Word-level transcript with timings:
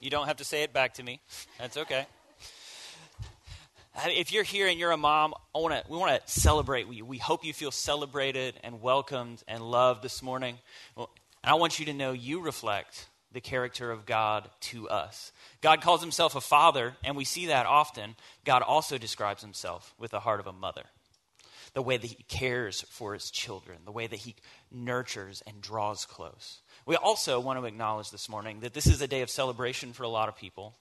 You 0.00 0.08
don't 0.10 0.26
have 0.26 0.38
to 0.38 0.44
say 0.44 0.62
it 0.62 0.72
back 0.72 0.94
to 0.94 1.02
me. 1.02 1.20
That's 1.58 1.76
okay. 1.76 2.06
If 4.06 4.32
you're 4.32 4.44
here 4.44 4.66
and 4.66 4.78
you're 4.78 4.92
a 4.92 4.96
mom, 4.96 5.34
I 5.54 5.58
wanna, 5.58 5.82
we 5.88 5.98
want 5.98 6.24
to 6.24 6.32
celebrate 6.32 6.86
you. 6.88 7.04
We 7.04 7.18
hope 7.18 7.44
you 7.44 7.52
feel 7.52 7.70
celebrated 7.70 8.54
and 8.64 8.80
welcomed 8.80 9.42
and 9.46 9.62
loved 9.62 10.02
this 10.02 10.22
morning. 10.22 10.58
Well, 10.96 11.10
I 11.44 11.54
want 11.54 11.78
you 11.78 11.84
to 11.86 11.92
know 11.92 12.12
you 12.12 12.40
reflect 12.40 13.08
the 13.32 13.40
character 13.40 13.90
of 13.90 14.06
God 14.06 14.48
to 14.60 14.88
us. 14.88 15.32
God 15.60 15.82
calls 15.82 16.00
himself 16.00 16.34
a 16.34 16.40
father, 16.40 16.94
and 17.04 17.14
we 17.16 17.24
see 17.24 17.46
that 17.46 17.66
often. 17.66 18.16
God 18.44 18.62
also 18.62 18.96
describes 18.96 19.42
himself 19.42 19.94
with 19.98 20.12
the 20.12 20.20
heart 20.20 20.40
of 20.40 20.46
a 20.46 20.52
mother. 20.52 20.84
The 21.72 21.82
way 21.82 21.96
that 21.96 22.06
he 22.06 22.24
cares 22.24 22.82
for 22.88 23.14
his 23.14 23.30
children, 23.30 23.78
the 23.84 23.92
way 23.92 24.06
that 24.06 24.18
he 24.18 24.34
nurtures 24.72 25.42
and 25.46 25.60
draws 25.60 26.04
close. 26.04 26.62
We 26.84 26.96
also 26.96 27.38
want 27.38 27.60
to 27.60 27.64
acknowledge 27.64 28.10
this 28.10 28.28
morning 28.28 28.60
that 28.60 28.74
this 28.74 28.86
is 28.86 29.00
a 29.00 29.06
day 29.06 29.22
of 29.22 29.30
celebration 29.30 29.92
for 29.92 30.02
a 30.02 30.08
lot 30.08 30.28
of 30.28 30.36
people, 30.36 30.74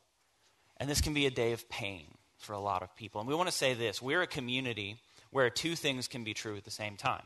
and 0.78 0.90
this 0.90 1.02
can 1.02 1.14
be 1.14 1.28
a 1.28 1.32
day 1.32 1.52
of 1.52 1.70
pain 1.70 2.06
for 2.40 2.54
a 2.54 2.60
lot 2.60 2.82
of 2.82 2.96
people. 2.96 3.22
And 3.22 3.30
we 3.30 3.36
want 3.36 3.50
to 3.50 3.56
say 3.56 3.74
this 3.74 4.02
we're 4.02 4.24
a 4.24 4.28
community 4.28 4.98
where 5.32 5.50
two 5.50 5.76
things 5.76 6.08
can 6.08 6.24
be 6.24 6.34
true 6.34 6.58
at 6.58 6.66
the 6.66 6.72
same 6.72 6.96
time. 6.96 7.24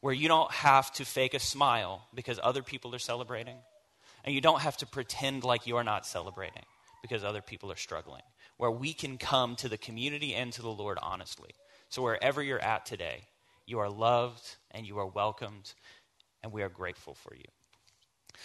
Where 0.00 0.14
you 0.14 0.28
don't 0.28 0.52
have 0.52 0.92
to 0.92 1.04
fake 1.04 1.34
a 1.34 1.40
smile 1.40 2.06
because 2.14 2.38
other 2.40 2.62
people 2.62 2.94
are 2.94 3.00
celebrating, 3.00 3.56
and 4.24 4.34
you 4.34 4.40
don't 4.40 4.60
have 4.60 4.76
to 4.78 4.86
pretend 4.86 5.42
like 5.42 5.66
you 5.66 5.76
are 5.76 5.84
not 5.84 6.06
celebrating 6.06 6.62
because 7.02 7.24
other 7.24 7.42
people 7.42 7.72
are 7.72 7.76
struggling. 7.76 8.22
Where 8.56 8.70
we 8.70 8.92
can 8.92 9.18
come 9.18 9.56
to 9.56 9.68
the 9.68 9.78
community 9.78 10.34
and 10.34 10.52
to 10.52 10.62
the 10.62 10.68
Lord 10.68 10.98
honestly. 11.02 11.50
So, 11.90 12.02
wherever 12.02 12.42
you're 12.42 12.62
at 12.62 12.84
today, 12.84 13.22
you 13.66 13.78
are 13.78 13.88
loved 13.88 14.42
and 14.70 14.86
you 14.86 14.98
are 14.98 15.06
welcomed, 15.06 15.72
and 16.42 16.52
we 16.52 16.62
are 16.62 16.68
grateful 16.68 17.14
for 17.14 17.34
you. 17.34 17.46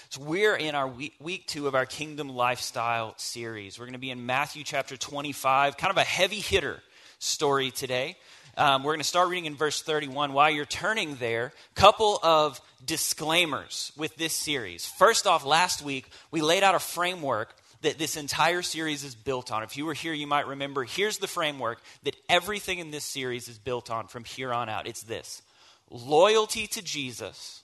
So, 0.10 0.22
we're 0.22 0.56
in 0.56 0.76
our 0.76 0.88
week, 0.88 1.16
week, 1.20 1.48
two 1.48 1.68
of 1.68 1.76
our 1.76 1.86
Kingdom 1.86 2.30
Lifestyle 2.30 3.14
series. 3.18 3.78
We're 3.78 3.86
going 3.86 3.94
to 3.94 4.00
be 4.00 4.12
in 4.12 4.26
Matthew 4.26 4.64
chapter 4.64 4.96
25, 4.96 5.76
kind 5.76 5.92
of 5.92 5.98
a 5.98 6.06
heavy 6.06 6.40
hitter 6.40 6.82
story 7.20 7.70
today. 7.70 8.16
Um, 8.56 8.84
we're 8.84 8.94
going 8.94 9.00
to 9.00 9.06
start 9.06 9.30
reading 9.30 9.46
in 9.46 9.56
verse 9.56 9.82
31. 9.82 10.32
While 10.32 10.52
you're 10.52 10.66
turning 10.66 11.16
there, 11.16 11.52
couple 11.76 12.20
of 12.24 12.62
disclaimers 12.86 13.92
with 13.98 14.16
this 14.16 14.34
series. 14.34 14.86
First 14.86 15.28
off, 15.28 15.44
last 15.44 15.82
week 15.82 16.10
we 16.32 16.42
laid 16.42 16.64
out 16.64 16.76
a 16.76 16.80
framework 16.80 17.56
that 17.84 17.98
this 17.98 18.18
entire 18.18 18.62
series 18.62 19.04
is 19.04 19.16
built 19.16 19.52
on. 19.52 19.64
If 19.64 19.78
you 19.78 19.86
were 19.86 19.94
here, 19.94 20.14
you 20.14 20.28
might 20.28 20.48
remember 20.48 20.84
here's 20.84 21.20
the 21.20 21.28
framework 21.28 21.82
that 22.04 22.16
everything 22.28 22.80
in 22.80 22.92
this 22.92 23.06
series 23.06 23.48
is 23.48 23.58
built 23.58 23.90
on 23.90 24.08
from 24.08 24.24
here 24.24 24.52
on 24.52 24.68
out. 24.70 24.88
It's 24.88 25.04
this 25.04 25.42
loyalty 25.90 26.68
to 26.68 26.82
Jesus 26.82 27.64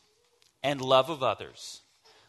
and 0.63 0.81
love 0.81 1.09
of 1.09 1.23
others 1.23 1.81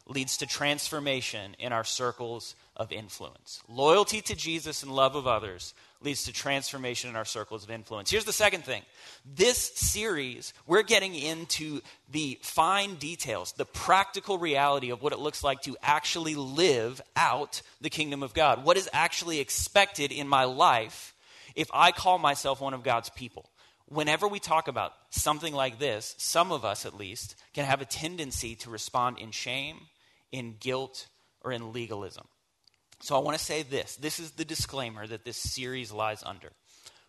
leads 0.07 0.39
to 0.39 0.47
transformation 0.47 1.55
in 1.59 1.73
our 1.73 1.85
circles 1.85 2.57
of 2.77 2.91
influence. 2.91 3.61
Loyalty 3.69 4.21
to 4.23 4.35
Jesus 4.35 4.83
and 4.83 4.93
love 4.93 5.15
of 5.15 5.27
others 5.27 5.75
leads 6.03 6.25
to 6.25 6.33
transformation 6.33 7.11
in 7.11 7.17
our 7.17 7.25
circles 7.25 7.63
of 7.63 7.71
influence. 7.71 8.11
Here's 8.11 8.25
the 8.25 8.33
second 8.33 8.65
thing 8.65 8.83
this 9.25 9.59
series, 9.75 10.55
we're 10.67 10.83
getting 10.83 11.15
into 11.15 11.81
the 12.11 12.39
fine 12.43 12.95
details, 12.95 13.53
the 13.53 13.67
practical 13.67 14.39
reality 14.39 14.91
of 14.91 15.03
what 15.03 15.13
it 15.13 15.19
looks 15.19 15.45
like 15.45 15.61
to 15.63 15.77
actually 15.83 16.35
live 16.35 17.01
out 17.17 17.63
the 17.81 17.91
kingdom 17.91 18.23
of 18.23 18.35
God. 18.35 18.65
What 18.65 18.77
is 18.77 18.89
actually 18.93 19.41
expected 19.41 20.13
in 20.13 20.27
my 20.27 20.45
life 20.45 21.15
if 21.55 21.69
I 21.73 21.93
call 21.93 22.19
myself 22.19 22.61
one 22.61 22.75
of 22.75 22.83
God's 22.83 23.11
people? 23.11 23.51
Whenever 23.87 24.29
we 24.29 24.39
talk 24.39 24.69
about 24.69 24.93
something 25.11 25.53
like 25.53 25.79
this, 25.79 26.15
some 26.17 26.53
of 26.53 26.65
us 26.65 26.87
at 26.87 26.97
least 26.97 27.35
can 27.53 27.65
have 27.65 27.81
a 27.81 27.85
tendency 27.87 28.55
to 28.55 28.71
respond 28.71 29.19
in 29.19 29.33
shame, 29.33 29.81
in 30.31 30.55
guilt, 30.61 31.09
or 31.43 31.51
in 31.53 31.73
legalism. 31.73 32.27
So 33.01 33.17
I 33.17 33.21
want 33.21 33.39
to 33.39 33.45
say 33.45 33.63
this 33.63 33.97
this 33.97 34.21
is 34.21 34.33
the 34.33 34.45
disclaimer 34.45 35.07
that 35.07 35.25
this 35.25 35.37
series 35.37 35.93
lies 35.93 36.23
under. 36.25 36.51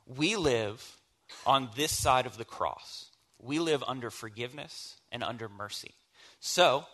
We 0.05 0.35
live 0.35 0.97
on 1.45 1.69
this 1.75 1.91
side 1.91 2.25
of 2.25 2.37
the 2.37 2.45
cross, 2.45 3.07
we 3.39 3.59
live 3.59 3.83
under 3.87 4.09
forgiveness 4.09 4.97
and 5.11 5.23
under 5.23 5.49
mercy. 5.49 5.91
So 6.39 6.85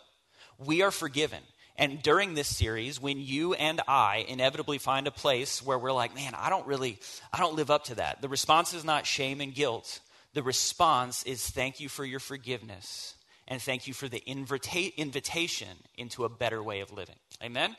we 0.58 0.82
are 0.82 0.90
forgiven. 0.90 1.40
And 1.76 2.02
during 2.02 2.34
this 2.34 2.48
series, 2.48 3.00
when 3.00 3.20
you 3.20 3.54
and 3.54 3.80
I 3.86 4.26
inevitably 4.28 4.78
find 4.78 5.06
a 5.06 5.12
place 5.12 5.64
where 5.64 5.78
we're 5.78 5.92
like, 5.92 6.12
man, 6.12 6.34
I 6.34 6.50
don't 6.50 6.66
really, 6.66 6.98
I 7.32 7.38
don't 7.38 7.54
live 7.54 7.70
up 7.70 7.84
to 7.84 7.94
that, 7.96 8.20
the 8.20 8.28
response 8.28 8.74
is 8.74 8.84
not 8.84 9.06
shame 9.06 9.40
and 9.40 9.54
guilt. 9.54 10.00
The 10.34 10.42
response 10.42 11.22
is 11.22 11.48
thank 11.48 11.78
you 11.78 11.88
for 11.88 12.04
your 12.04 12.18
forgiveness 12.18 13.14
and 13.46 13.62
thank 13.62 13.86
you 13.86 13.94
for 13.94 14.08
the 14.08 14.22
invita- 14.26 15.00
invitation 15.00 15.68
into 15.96 16.24
a 16.24 16.28
better 16.28 16.60
way 16.62 16.80
of 16.80 16.92
living. 16.92 17.16
Amen? 17.42 17.76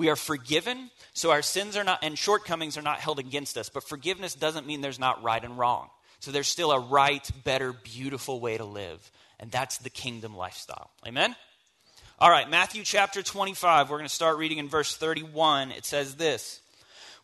We 0.00 0.08
are 0.08 0.16
forgiven, 0.16 0.90
so 1.12 1.30
our 1.30 1.42
sins 1.42 1.76
are 1.76 1.84
not, 1.84 1.98
and 2.02 2.16
shortcomings 2.18 2.78
are 2.78 2.82
not 2.82 3.00
held 3.00 3.18
against 3.18 3.58
us. 3.58 3.68
But 3.68 3.84
forgiveness 3.84 4.34
doesn't 4.34 4.66
mean 4.66 4.80
there's 4.80 4.98
not 4.98 5.22
right 5.22 5.44
and 5.44 5.58
wrong. 5.58 5.90
So 6.20 6.30
there's 6.30 6.48
still 6.48 6.72
a 6.72 6.80
right, 6.80 7.30
better, 7.44 7.74
beautiful 7.74 8.40
way 8.40 8.56
to 8.56 8.64
live. 8.64 9.10
And 9.38 9.50
that's 9.50 9.76
the 9.76 9.90
kingdom 9.90 10.34
lifestyle. 10.34 10.88
Amen? 11.06 11.36
All 12.18 12.30
right, 12.30 12.48
Matthew 12.48 12.82
chapter 12.82 13.22
25. 13.22 13.90
We're 13.90 13.98
going 13.98 14.08
to 14.08 14.14
start 14.14 14.38
reading 14.38 14.56
in 14.56 14.70
verse 14.70 14.96
31. 14.96 15.70
It 15.70 15.84
says 15.84 16.14
this 16.14 16.62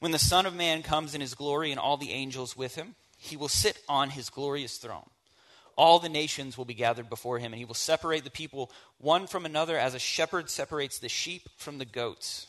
When 0.00 0.12
the 0.12 0.18
Son 0.18 0.44
of 0.44 0.54
Man 0.54 0.82
comes 0.82 1.14
in 1.14 1.22
his 1.22 1.32
glory 1.32 1.70
and 1.70 1.80
all 1.80 1.96
the 1.96 2.12
angels 2.12 2.58
with 2.58 2.74
him, 2.74 2.94
he 3.16 3.38
will 3.38 3.48
sit 3.48 3.80
on 3.88 4.10
his 4.10 4.28
glorious 4.28 4.76
throne. 4.76 5.08
All 5.76 5.98
the 5.98 6.10
nations 6.10 6.58
will 6.58 6.66
be 6.66 6.74
gathered 6.74 7.08
before 7.08 7.38
him, 7.38 7.54
and 7.54 7.58
he 7.58 7.64
will 7.64 7.72
separate 7.72 8.24
the 8.24 8.30
people 8.30 8.70
one 8.98 9.26
from 9.26 9.46
another 9.46 9.78
as 9.78 9.94
a 9.94 9.98
shepherd 9.98 10.50
separates 10.50 10.98
the 10.98 11.08
sheep 11.08 11.48
from 11.56 11.78
the 11.78 11.86
goats. 11.86 12.48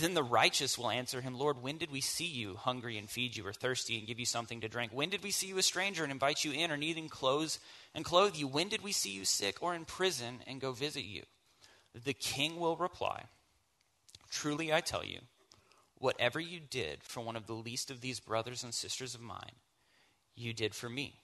Then 0.00 0.14
the 0.14 0.22
righteous 0.22 0.78
will 0.78 0.90
answer 0.90 1.20
him, 1.20 1.34
Lord, 1.34 1.62
when 1.62 1.76
did 1.76 1.90
we 1.90 2.00
see 2.00 2.26
you 2.26 2.56
hungry 2.56 2.96
and 2.96 3.08
feed 3.08 3.36
you, 3.36 3.46
or 3.46 3.52
thirsty 3.52 3.98
and 3.98 4.06
give 4.06 4.18
you 4.18 4.24
something 4.24 4.62
to 4.62 4.68
drink? 4.68 4.92
When 4.94 5.10
did 5.10 5.22
we 5.22 5.30
see 5.30 5.48
you 5.48 5.58
a 5.58 5.62
stranger 5.62 6.02
and 6.02 6.10
invite 6.10 6.42
you 6.42 6.52
in, 6.52 6.70
or 6.70 6.78
needing 6.78 7.08
clothes 7.08 7.58
and 7.94 8.04
clothe 8.04 8.34
you? 8.34 8.48
When 8.48 8.68
did 8.68 8.82
we 8.82 8.92
see 8.92 9.10
you 9.10 9.26
sick 9.26 9.62
or 9.62 9.74
in 9.74 9.84
prison 9.84 10.40
and 10.46 10.60
go 10.60 10.72
visit 10.72 11.04
you? 11.04 11.24
The 12.04 12.14
king 12.14 12.58
will 12.58 12.76
reply, 12.76 13.24
Truly 14.30 14.72
I 14.72 14.80
tell 14.80 15.04
you, 15.04 15.18
whatever 15.96 16.40
you 16.40 16.60
did 16.60 17.02
for 17.02 17.20
one 17.20 17.36
of 17.36 17.46
the 17.46 17.52
least 17.52 17.90
of 17.90 18.00
these 18.00 18.20
brothers 18.20 18.64
and 18.64 18.72
sisters 18.72 19.14
of 19.14 19.20
mine, 19.20 19.56
you 20.34 20.54
did 20.54 20.74
for 20.74 20.88
me. 20.88 21.20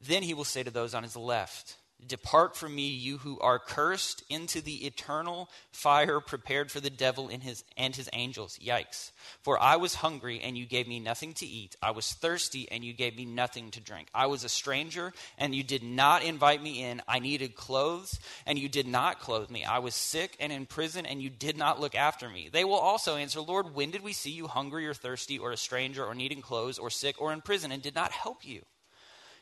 Then 0.00 0.22
he 0.22 0.34
will 0.34 0.44
say 0.44 0.62
to 0.62 0.70
those 0.70 0.94
on 0.94 1.04
his 1.04 1.16
left, 1.16 1.76
Depart 2.06 2.56
from 2.56 2.76
me, 2.76 2.86
you 2.86 3.18
who 3.18 3.40
are 3.40 3.58
cursed, 3.58 4.22
into 4.30 4.60
the 4.60 4.86
eternal 4.86 5.50
fire 5.72 6.20
prepared 6.20 6.70
for 6.70 6.78
the 6.78 6.90
devil 6.90 7.28
and 7.28 7.42
his, 7.42 7.64
and 7.76 7.94
his 7.94 8.08
angels. 8.12 8.56
Yikes. 8.62 9.10
For 9.42 9.60
I 9.60 9.76
was 9.76 9.96
hungry, 9.96 10.40
and 10.40 10.56
you 10.56 10.64
gave 10.64 10.86
me 10.86 11.00
nothing 11.00 11.34
to 11.34 11.46
eat. 11.46 11.74
I 11.82 11.90
was 11.90 12.12
thirsty, 12.12 12.70
and 12.70 12.84
you 12.84 12.92
gave 12.92 13.16
me 13.16 13.24
nothing 13.24 13.72
to 13.72 13.80
drink. 13.80 14.08
I 14.14 14.26
was 14.26 14.44
a 14.44 14.48
stranger, 14.48 15.12
and 15.38 15.52
you 15.52 15.64
did 15.64 15.82
not 15.82 16.22
invite 16.22 16.62
me 16.62 16.84
in. 16.84 17.02
I 17.08 17.18
needed 17.18 17.56
clothes, 17.56 18.20
and 18.46 18.60
you 18.60 18.68
did 18.68 18.86
not 18.86 19.18
clothe 19.18 19.50
me. 19.50 19.64
I 19.64 19.80
was 19.80 19.96
sick 19.96 20.36
and 20.38 20.52
in 20.52 20.66
prison, 20.66 21.04
and 21.04 21.20
you 21.20 21.30
did 21.30 21.58
not 21.58 21.80
look 21.80 21.96
after 21.96 22.28
me. 22.28 22.48
They 22.50 22.64
will 22.64 22.74
also 22.74 23.16
answer, 23.16 23.40
Lord, 23.40 23.74
when 23.74 23.90
did 23.90 24.04
we 24.04 24.12
see 24.12 24.30
you 24.30 24.46
hungry 24.46 24.86
or 24.86 24.94
thirsty, 24.94 25.36
or 25.36 25.50
a 25.50 25.56
stranger, 25.56 26.04
or 26.04 26.14
needing 26.14 26.42
clothes, 26.42 26.78
or 26.78 26.90
sick, 26.90 27.20
or 27.20 27.32
in 27.32 27.40
prison, 27.40 27.72
and 27.72 27.82
did 27.82 27.96
not 27.96 28.12
help 28.12 28.46
you? 28.46 28.62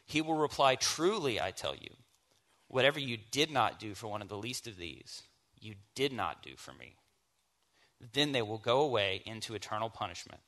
He 0.07 0.23
will 0.23 0.37
reply, 0.37 0.77
Truly, 0.77 1.39
I 1.39 1.51
tell 1.51 1.75
you 1.75 1.91
Whatever 2.69 2.99
you 2.99 3.19
did 3.31 3.51
not 3.51 3.79
do 3.79 3.95
for 3.95 4.09
one 4.09 4.23
of 4.23 4.29
the 4.29 4.37
least 4.37 4.67
of 4.67 4.77
these, 4.77 5.23
you 5.61 5.75
did 5.95 6.13
not 6.13 6.43
do 6.43 6.51
for 6.57 6.73
me. 6.73 6.97
Then 8.13 8.33
they 8.33 8.43
will 8.43 8.59
go 8.59 8.81
away 8.81 9.23
into 9.25 9.55
eternal 9.55 9.89
punishment, 9.89 10.41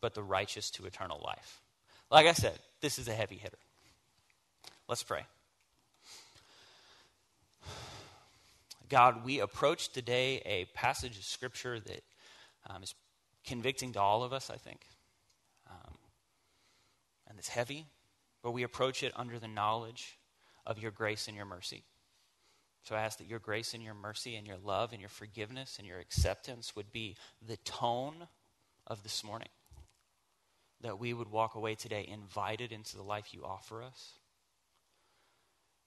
but 0.00 0.14
the 0.14 0.22
righteous 0.22 0.70
to 0.72 0.86
eternal 0.86 1.20
life. 1.24 1.60
Like 2.10 2.26
I 2.26 2.32
said, 2.32 2.58
this 2.80 2.98
is 2.98 3.08
a 3.08 3.14
heavy 3.14 3.36
hitter. 3.36 3.58
Let's 4.88 5.02
pray. 5.02 5.24
God, 8.88 9.24
we 9.24 9.38
approach 9.38 9.90
today 9.90 10.42
a 10.44 10.64
passage 10.74 11.16
of 11.16 11.24
Scripture 11.24 11.78
that 11.78 12.02
um, 12.68 12.82
is 12.82 12.94
convicting 13.44 13.92
to 13.92 14.00
all 14.00 14.24
of 14.24 14.32
us, 14.32 14.50
I 14.50 14.56
think. 14.56 14.80
Um, 15.70 15.94
and 17.28 17.38
it's 17.38 17.48
heavy, 17.48 17.86
but 18.42 18.50
we 18.50 18.64
approach 18.64 19.04
it 19.04 19.12
under 19.14 19.38
the 19.38 19.46
knowledge 19.46 20.18
of 20.66 20.78
your 20.78 20.90
grace 20.90 21.28
and 21.28 21.36
your 21.36 21.46
mercy. 21.46 21.84
So 22.82 22.94
I 22.96 23.02
ask 23.02 23.18
that 23.18 23.26
your 23.26 23.38
grace 23.38 23.74
and 23.74 23.82
your 23.82 23.94
mercy 23.94 24.36
and 24.36 24.46
your 24.46 24.56
love 24.56 24.92
and 24.92 25.00
your 25.00 25.10
forgiveness 25.10 25.76
and 25.78 25.86
your 25.86 25.98
acceptance 25.98 26.74
would 26.74 26.92
be 26.92 27.16
the 27.46 27.58
tone 27.58 28.28
of 28.86 29.02
this 29.02 29.22
morning. 29.22 29.48
That 30.80 30.98
we 30.98 31.12
would 31.12 31.30
walk 31.30 31.54
away 31.54 31.74
today 31.74 32.08
invited 32.10 32.72
into 32.72 32.96
the 32.96 33.02
life 33.02 33.34
you 33.34 33.44
offer 33.44 33.82
us. 33.82 34.12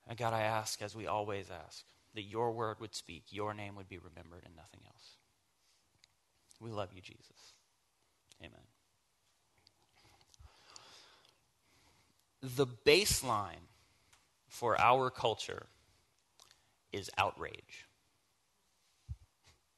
And 0.08 0.18
God, 0.18 0.34
I 0.34 0.42
ask, 0.42 0.82
as 0.82 0.96
we 0.96 1.08
always 1.08 1.48
ask, 1.50 1.84
that 2.14 2.24
your 2.24 2.52
word 2.52 2.80
would 2.80 2.94
speak, 2.94 3.24
your 3.30 3.54
name 3.54 3.76
would 3.76 3.90
be 3.90 3.98
remembered, 3.98 4.44
and 4.46 4.56
nothing 4.56 4.82
else. 4.86 5.18
We 6.60 6.70
love 6.70 6.90
you, 6.94 7.02
Jesus. 7.02 7.54
Amen. 8.40 8.54
The 12.42 12.68
baseline 12.68 13.68
for 14.54 14.80
our 14.80 15.10
culture 15.10 15.66
is 16.92 17.10
outrage. 17.18 17.88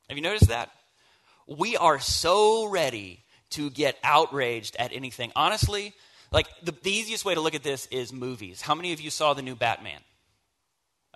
Have 0.09 0.17
you 0.17 0.21
noticed 0.21 0.49
that? 0.49 0.69
We 1.47 1.77
are 1.77 1.99
so 1.99 2.67
ready 2.67 3.23
to 3.51 3.69
get 3.69 3.97
outraged 4.03 4.75
at 4.77 4.91
anything. 4.91 5.31
Honestly, 5.33 5.93
like 6.29 6.47
the, 6.61 6.73
the, 6.83 6.91
easiest 6.91 7.23
way 7.23 7.35
to 7.35 7.41
look 7.41 7.55
at 7.55 7.63
this 7.63 7.87
is 7.87 8.11
movies. 8.11 8.61
How 8.61 8.75
many 8.75 8.91
of 8.91 8.99
you 8.99 9.09
saw 9.09 9.33
the 9.33 9.41
new 9.41 9.55
Batman? 9.55 10.01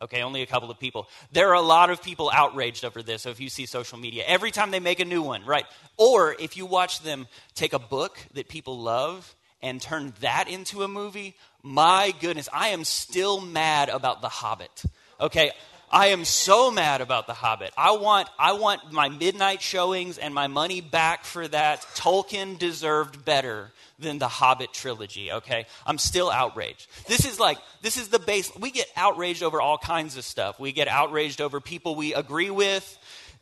Okay, 0.02 0.22
only 0.22 0.42
a 0.42 0.46
couple 0.46 0.72
of 0.72 0.80
people. 0.80 1.10
There 1.34 1.50
are 1.50 1.56
a 1.56 1.62
lot 1.62 1.90
of 1.90 2.02
people 2.02 2.32
outraged 2.34 2.86
over 2.86 3.04
this. 3.04 3.24
So 3.24 3.30
if 3.30 3.42
you 3.42 3.50
see 3.50 3.66
social 3.66 3.98
media, 3.98 4.24
every 4.26 4.52
time 4.52 4.72
they 4.72 4.80
make 4.80 5.02
a 5.02 5.06
new 5.06 5.22
one, 5.22 5.44
right? 5.46 5.66
Or 5.98 6.34
if 6.40 6.56
you 6.56 6.66
watch 6.66 7.02
them 7.02 7.28
take 7.56 7.74
a 7.74 7.80
book 7.80 8.18
that 8.36 8.48
people 8.48 8.80
love 8.80 9.36
and 9.62 9.82
turn 9.82 10.14
that 10.22 10.48
into 10.48 10.84
a 10.84 10.88
movie, 10.88 11.36
my 11.64 12.14
goodness, 12.20 12.50
I 12.54 12.70
am 12.70 12.84
still 12.84 13.42
mad 13.42 13.90
about 13.90 14.22
The 14.22 14.30
Hobbit. 14.30 14.84
Okay, 15.20 15.52
I 15.92 16.08
am 16.08 16.24
so 16.26 16.70
mad 16.72 17.02
about 17.02 17.28
The 17.28 17.34
Hobbit. 17.34 17.72
I 17.78 17.92
want, 17.92 18.30
I 18.38 18.54
want 18.54 18.92
my 18.92 19.10
midnight 19.10 19.62
showings 19.62 20.18
and 20.18 20.34
my 20.34 20.48
money 20.48 20.82
back 20.82 21.26
for 21.26 21.48
that. 21.48 21.82
Tolkien 21.96 22.58
deserved 22.58 23.26
better 23.26 23.72
than 24.00 24.18
the 24.18 24.28
Hobbit 24.28 24.72
trilogy, 24.72 25.32
okay? 25.32 25.66
I'm 25.86 25.98
still 25.98 26.30
outraged. 26.30 26.88
This 27.08 27.26
is 27.26 27.40
like, 27.40 27.58
this 27.82 27.98
is 27.98 28.10
the 28.10 28.20
base. 28.20 28.52
We 28.58 28.72
get 28.72 28.88
outraged 28.96 29.44
over 29.44 29.60
all 29.60 29.78
kinds 29.78 30.16
of 30.16 30.24
stuff. 30.24 30.60
We 30.60 30.72
get 30.72 30.88
outraged 30.88 31.42
over 31.42 31.60
people 31.60 31.96
we 31.96 32.14
agree 32.14 32.50
with, 32.50 32.98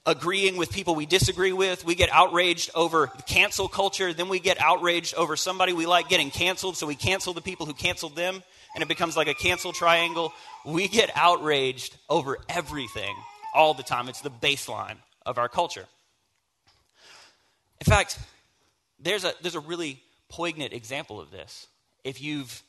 agreeing 0.07 0.55
with 0.55 0.71
people 0.71 0.95
we 0.95 1.05
disagree 1.05 1.51
with. 1.51 1.85
We 1.85 1.93
get 1.93 2.09
outraged 2.11 2.71
over 2.73 3.07
cancel 3.27 3.67
culture. 3.67 4.13
Then 4.13 4.29
we 4.29 4.39
get 4.39 4.59
outraged 4.59 5.13
over 5.15 5.35
somebody 5.35 5.73
we 5.73 5.85
like 5.85 6.07
getting 6.07 6.31
canceled, 6.31 6.77
so 6.77 6.87
we 6.87 6.95
cancel 6.95 7.33
the 7.33 7.41
people 7.41 7.65
who 7.65 7.73
canceled 7.73 8.15
them, 8.15 8.41
and 8.73 8.81
it 8.81 8.87
becomes 8.87 9.17
like 9.17 9.27
a 9.27 9.33
cancel 9.33 9.73
triangle. 9.73 10.33
We 10.65 10.87
get 10.87 11.11
outraged 11.13 11.95
over 12.09 12.37
everything 12.47 13.13
all 13.53 13.73
the 13.73 13.83
time. 13.83 14.07
It's 14.07 14.21
the 14.21 14.31
baseline 14.31 14.95
of 15.25 15.37
our 15.37 15.49
culture. 15.49 15.85
In 17.81 17.85
fact, 17.85 18.17
there's 18.99 19.25
a, 19.25 19.33
there's 19.41 19.55
a 19.55 19.59
really 19.59 20.01
poignant 20.29 20.73
example 20.73 21.19
of 21.19 21.31
this. 21.31 21.67
If 22.03 22.21
you've 22.21 22.63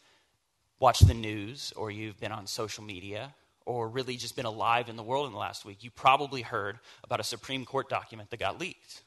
watched 0.80 1.06
the 1.06 1.14
news 1.14 1.72
or 1.76 1.90
you've 1.90 2.18
been 2.18 2.32
on 2.32 2.46
social 2.46 2.82
media 2.82 3.32
or 3.68 3.86
really 3.86 4.16
just 4.16 4.34
been 4.34 4.46
alive 4.46 4.88
in 4.88 4.96
the 4.96 5.02
world 5.02 5.26
in 5.26 5.32
the 5.32 5.38
last 5.38 5.66
week, 5.66 5.84
you 5.84 5.90
probably 5.90 6.40
heard 6.40 6.78
about 7.04 7.20
a 7.20 7.22
Supreme 7.22 7.66
Court 7.66 7.90
document 7.90 8.30
that 8.30 8.40
got 8.40 8.58
leaked, 8.58 9.02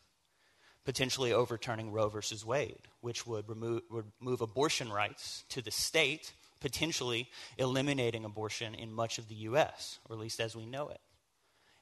potentially 0.86 1.34
overturning 1.34 1.92
Roe 1.92 2.10
versus 2.10 2.46
Wade, 2.46 2.88
which 3.02 3.26
would 3.26 3.50
remove, 3.50 3.82
would 3.90 4.06
move 4.20 4.40
abortion 4.40 4.92
rights 4.92 5.46
to 5.50 5.64
the 5.64 5.72
state, 5.72 6.34
potentially 6.60 7.28
eliminating 7.58 8.24
abortion 8.24 8.76
in 8.76 8.94
much 8.94 9.18
of 9.18 9.28
the 9.28 9.36
U.S., 9.36 9.98
or 10.08 10.16
at 10.16 10.22
least 10.22 10.40
as 10.40 10.56
we 10.56 10.68
know 10.68 10.90
it. 10.90 11.02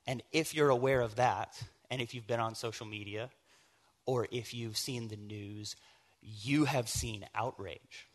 And 0.08 0.24
if 0.32 0.56
you're 0.56 0.70
aware 0.70 1.02
of 1.02 1.18
that, 1.18 1.62
and 1.92 2.02
if 2.02 2.14
you've 2.14 2.28
been 2.28 2.40
on 2.40 2.56
social 2.56 2.86
media, 2.86 3.30
or 4.06 4.26
if 4.32 4.54
you've 4.54 4.78
seen 4.78 5.10
the 5.10 5.18
news, 5.18 5.76
you 6.22 6.64
have 6.64 6.88
seen 6.88 7.26
outrage. 7.36 8.08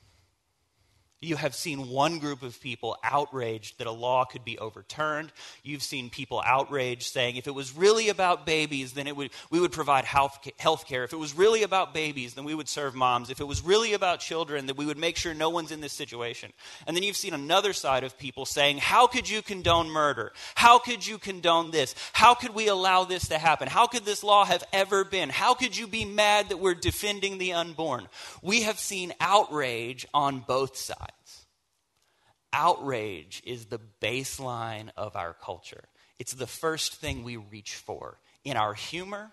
You 1.25 1.37
have 1.37 1.55
seen 1.55 1.89
one 1.89 2.19
group 2.19 2.43
of 2.43 2.61
people 2.61 2.99
outraged 3.03 3.79
that 3.79 3.87
a 3.87 3.93
law 3.93 4.25
could 4.25 4.45
be 4.45 4.59
overturned. 4.59 5.33
You've 5.63 5.83
seen 5.83 6.11
people 6.11 6.43
outraged 6.45 7.05
saying 7.05 7.37
if 7.37 7.47
it 7.47 7.55
was 7.55 7.75
really 7.75 8.11
about 8.11 8.45
babies, 8.45 8.93
then 8.93 9.07
it 9.07 9.17
would, 9.17 9.31
we 9.51 9.59
would 9.59 9.73
provide 9.73 10.05
health, 10.05 10.87
care. 10.87 11.05
If 11.05 11.15
it 11.15 11.19
was 11.19 11.35
really 11.35 11.63
about 11.63 11.95
babies, 11.95 12.35
then 12.35 12.45
we 12.45 12.55
would 12.55 12.69
serve 12.69 12.95
moms. 12.95 13.31
If 13.31 13.41
it 13.41 13.47
was 13.47 13.65
really 13.65 13.95
about 13.95 14.21
children, 14.21 14.67
then 14.67 14.77
we 14.77 14.85
would 14.85 14.99
make 14.99 15.17
sure 15.17 15.33
no 15.33 15.49
one's 15.49 15.73
in 15.73 15.81
this 15.81 15.95
situation. 15.95 16.53
And 16.87 16.95
then 16.95 17.03
you've 17.03 17.17
seen 17.17 17.33
another 17.33 17.73
side 17.73 18.05
of 18.05 18.19
people 18.19 18.45
saying, 18.45 18.79
How 18.79 19.07
could 19.07 19.29
you 19.29 19.41
condone 19.41 19.89
murder? 19.89 20.33
How 20.55 20.79
could 20.79 21.07
you 21.07 21.17
condone 21.17 21.71
this? 21.71 21.95
How 22.13 22.35
could 22.35 22.55
we 22.55 22.69
allow 22.69 23.05
this 23.05 23.29
to 23.29 23.39
happen? 23.39 23.69
How 23.69 23.87
could 23.87 24.05
this 24.05 24.23
law 24.23 24.45
have 24.45 24.65
ever 24.73 25.05
been? 25.05 25.31
How 25.31 25.55
could 25.55 25.77
you 25.77 25.87
be 25.87 26.05
mad 26.05 26.51
that 26.51 26.59
we're 26.59 26.75
defending 26.75 27.39
the 27.39 27.55
unborn? 27.55 28.09
We 28.43 28.63
have 28.63 28.79
seen 28.79 29.15
outrage 29.21 30.07
on 30.13 30.41
both 30.41 30.77
sides 30.77 31.14
outrage 32.53 33.43
is 33.45 33.67
the 33.67 33.81
baseline 34.01 34.91
of 34.97 35.17
our 35.17 35.35
culture. 35.35 35.85
It's 36.19 36.33
the 36.33 36.47
first 36.47 36.95
thing 36.95 37.25
we 37.25 37.37
reach 37.37 37.75
for 37.75 38.19
in 38.45 38.57
our 38.57 38.75
humor 38.75 39.33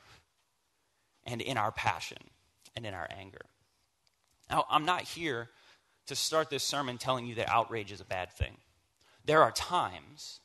and 1.25 1.39
in 1.41 1.57
our 1.57 1.71
passion 1.71 2.17
and 2.75 2.85
in 2.85 2.93
our 2.93 3.07
anger. 3.15 3.45
Now, 4.49 4.65
I'm 4.69 4.85
not 4.85 5.03
here 5.03 5.49
to 6.07 6.15
start 6.15 6.49
this 6.49 6.63
sermon 6.63 6.97
telling 6.97 7.27
you 7.27 7.35
that 7.35 7.49
outrage 7.49 7.91
is 7.91 8.01
a 8.01 8.05
bad 8.05 8.31
thing. 8.33 8.57
There 9.23 9.43
are 9.43 9.51
times 9.51 10.39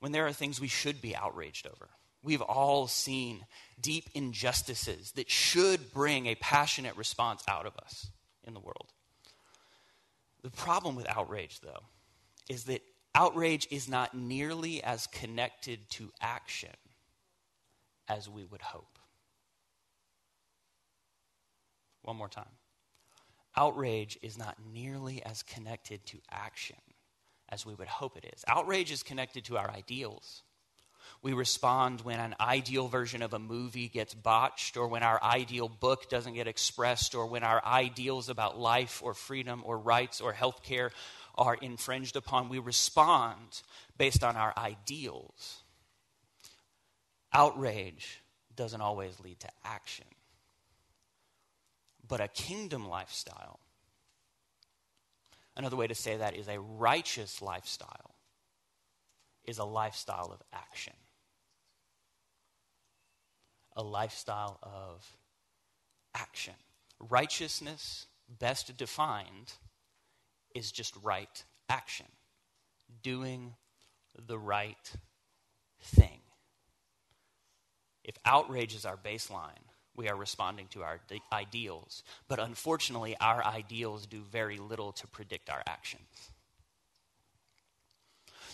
when 0.00 0.12
there 0.12 0.26
are 0.26 0.32
things 0.32 0.60
we 0.60 0.68
should 0.68 1.00
be 1.00 1.14
outraged 1.14 1.66
over. 1.66 1.88
We've 2.22 2.42
all 2.42 2.86
seen 2.86 3.46
deep 3.80 4.10
injustices 4.14 5.12
that 5.12 5.30
should 5.30 5.92
bring 5.92 6.26
a 6.26 6.34
passionate 6.34 6.96
response 6.96 7.42
out 7.48 7.66
of 7.66 7.76
us 7.78 8.10
in 8.44 8.52
the 8.52 8.60
world. 8.60 8.92
The 10.42 10.50
problem 10.50 10.96
with 10.96 11.08
outrage, 11.08 11.60
though, 11.60 11.82
is 12.48 12.64
that 12.64 12.82
outrage 13.14 13.68
is 13.70 13.88
not 13.88 14.14
nearly 14.14 14.82
as 14.82 15.06
connected 15.06 15.88
to 15.90 16.10
action 16.20 16.70
as 18.08 18.28
we 18.28 18.44
would 18.44 18.62
hope. 18.62 18.98
One 22.02 22.16
more 22.16 22.28
time. 22.28 22.56
Outrage 23.56 24.18
is 24.22 24.38
not 24.38 24.56
nearly 24.72 25.22
as 25.24 25.42
connected 25.42 26.06
to 26.06 26.18
action 26.30 26.76
as 27.50 27.66
we 27.66 27.74
would 27.74 27.88
hope 27.88 28.16
it 28.16 28.32
is. 28.34 28.44
Outrage 28.46 28.90
is 28.90 29.02
connected 29.02 29.44
to 29.46 29.58
our 29.58 29.70
ideals. 29.70 30.42
We 31.22 31.32
respond 31.32 32.00
when 32.00 32.18
an 32.18 32.34
ideal 32.40 32.88
version 32.88 33.22
of 33.22 33.34
a 33.34 33.38
movie 33.38 33.88
gets 33.88 34.14
botched, 34.14 34.76
or 34.76 34.88
when 34.88 35.02
our 35.02 35.22
ideal 35.22 35.68
book 35.68 36.08
doesn't 36.08 36.34
get 36.34 36.46
expressed, 36.46 37.14
or 37.14 37.26
when 37.26 37.42
our 37.42 37.64
ideals 37.64 38.28
about 38.28 38.58
life 38.58 39.02
or 39.02 39.14
freedom 39.14 39.62
or 39.64 39.78
rights 39.78 40.20
or 40.20 40.32
health 40.32 40.62
care 40.62 40.90
are 41.36 41.54
infringed 41.54 42.16
upon, 42.16 42.48
we 42.48 42.58
respond 42.58 43.62
based 43.98 44.24
on 44.24 44.36
our 44.36 44.52
ideals. 44.56 45.62
Outrage 47.32 48.20
doesn't 48.56 48.80
always 48.80 49.18
lead 49.20 49.38
to 49.40 49.48
action. 49.64 50.06
But 52.06 52.20
a 52.20 52.28
kingdom 52.28 52.88
lifestyle, 52.88 53.60
another 55.56 55.76
way 55.76 55.86
to 55.86 55.94
say 55.94 56.16
that 56.16 56.34
is 56.34 56.48
a 56.48 56.58
righteous 56.58 57.40
lifestyle, 57.40 58.14
is 59.50 59.58
a 59.58 59.64
lifestyle 59.64 60.30
of 60.32 60.40
action. 60.52 60.94
A 63.76 63.82
lifestyle 63.82 64.58
of 64.62 65.04
action. 66.14 66.54
Righteousness, 67.10 68.06
best 68.38 68.76
defined, 68.76 69.52
is 70.54 70.70
just 70.70 70.94
right 71.02 71.44
action, 71.68 72.06
doing 73.02 73.54
the 74.26 74.38
right 74.38 74.92
thing. 75.82 76.20
If 78.04 78.16
outrage 78.24 78.74
is 78.74 78.84
our 78.84 78.96
baseline, 78.96 79.66
we 79.96 80.08
are 80.08 80.16
responding 80.16 80.68
to 80.70 80.82
our 80.82 81.00
ideals. 81.32 82.04
But 82.28 82.38
unfortunately, 82.38 83.16
our 83.20 83.44
ideals 83.44 84.06
do 84.06 84.22
very 84.30 84.58
little 84.58 84.92
to 84.92 85.06
predict 85.08 85.50
our 85.50 85.62
actions. 85.66 86.29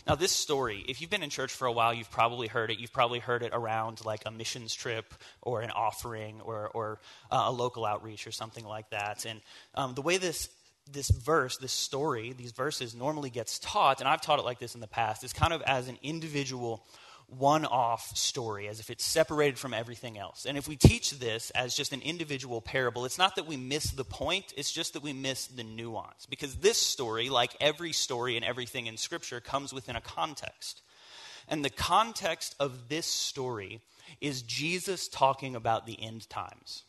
Now, 0.07 0.15
this 0.15 0.33
story, 0.33 0.85
if 0.89 1.01
you've 1.01 1.11
been 1.11 1.25
in 1.25 1.31
church 1.31 1.53
for 1.53 1.67
a 1.67 1.73
while, 1.73 1.93
you've 1.93 2.11
probably 2.11 2.47
heard 2.47 2.71
it. 2.71 2.79
You've 2.79 2.93
probably 2.93 3.19
heard 3.19 3.43
it 3.43 3.51
around 3.53 4.05
like 4.05 4.23
a 4.25 4.31
missions 4.31 4.73
trip 4.73 5.13
or 5.43 5.63
an 5.63 5.71
offering 5.71 6.41
or, 6.43 6.69
or 6.69 7.01
uh, 7.31 7.45
a 7.47 7.53
local 7.53 7.85
outreach 7.85 8.27
or 8.27 8.33
something 8.33 8.65
like 8.65 8.89
that. 8.91 9.25
And 9.25 9.41
um, 9.75 9.95
the 9.95 10.03
way 10.03 10.19
this 10.19 10.49
this 10.93 11.11
verse, 11.11 11.57
this 11.57 11.73
story, 11.73 12.33
these 12.33 12.53
verses 12.53 12.95
normally 12.95 13.31
gets 13.31 13.59
taught, 13.59 13.99
and 14.01 14.09
I've 14.09 14.21
taught 14.21 14.39
it 14.39 14.45
like 14.45 14.61
this 14.61 14.77
in 14.77 14.81
the 14.81 14.87
past, 14.87 15.25
is 15.25 15.33
kind 15.33 15.53
of 15.53 15.61
as 15.63 15.89
an 15.89 15.99
individual 16.01 16.87
one 17.29 17.65
off 17.65 18.17
story, 18.17 18.69
as 18.69 18.79
if 18.79 18.89
it's 18.89 19.05
separated 19.05 19.59
from 19.59 19.75
everything 19.75 20.17
else. 20.17 20.47
And 20.47 20.57
if 20.57 20.69
we 20.69 20.77
teach 20.77 21.11
this 21.19 21.51
as 21.51 21.75
just 21.75 21.93
an 21.93 22.01
individual 22.03 22.61
parable, 22.61 23.05
it's 23.05 23.19
not 23.19 23.37
that 23.37 23.47
we 23.47 23.57
miss 23.57 23.91
the 23.91 24.05
point, 24.05 24.53
it's 24.57 24.71
just 24.71 24.93
that 24.93 25.03
we 25.03 25.13
miss 25.13 25.47
the 25.47 25.65
nuance. 25.65 26.27
Because 26.27 26.57
this 26.57 26.79
story, 26.79 27.29
like 27.29 27.57
every 27.61 27.93
story 27.93 28.37
and 28.37 28.45
everything 28.45 28.87
in 28.87 28.97
Scripture, 28.97 29.41
comes 29.41 29.73
within 29.73 29.97
a 29.97 30.01
context. 30.01 30.83
And 31.49 31.65
the 31.65 31.71
context 31.71 32.55
of 32.61 32.89
this 32.89 33.07
story 33.07 33.81
is 34.21 34.43
Jesus 34.43 35.09
talking 35.09 35.57
about 35.57 35.87
the 35.87 36.01
end 36.01 36.29
times. 36.31 36.85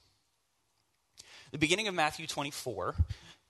The 1.52 1.58
beginning 1.58 1.88
of 1.88 1.96
Matthew 1.96 2.28
24, 2.28 2.96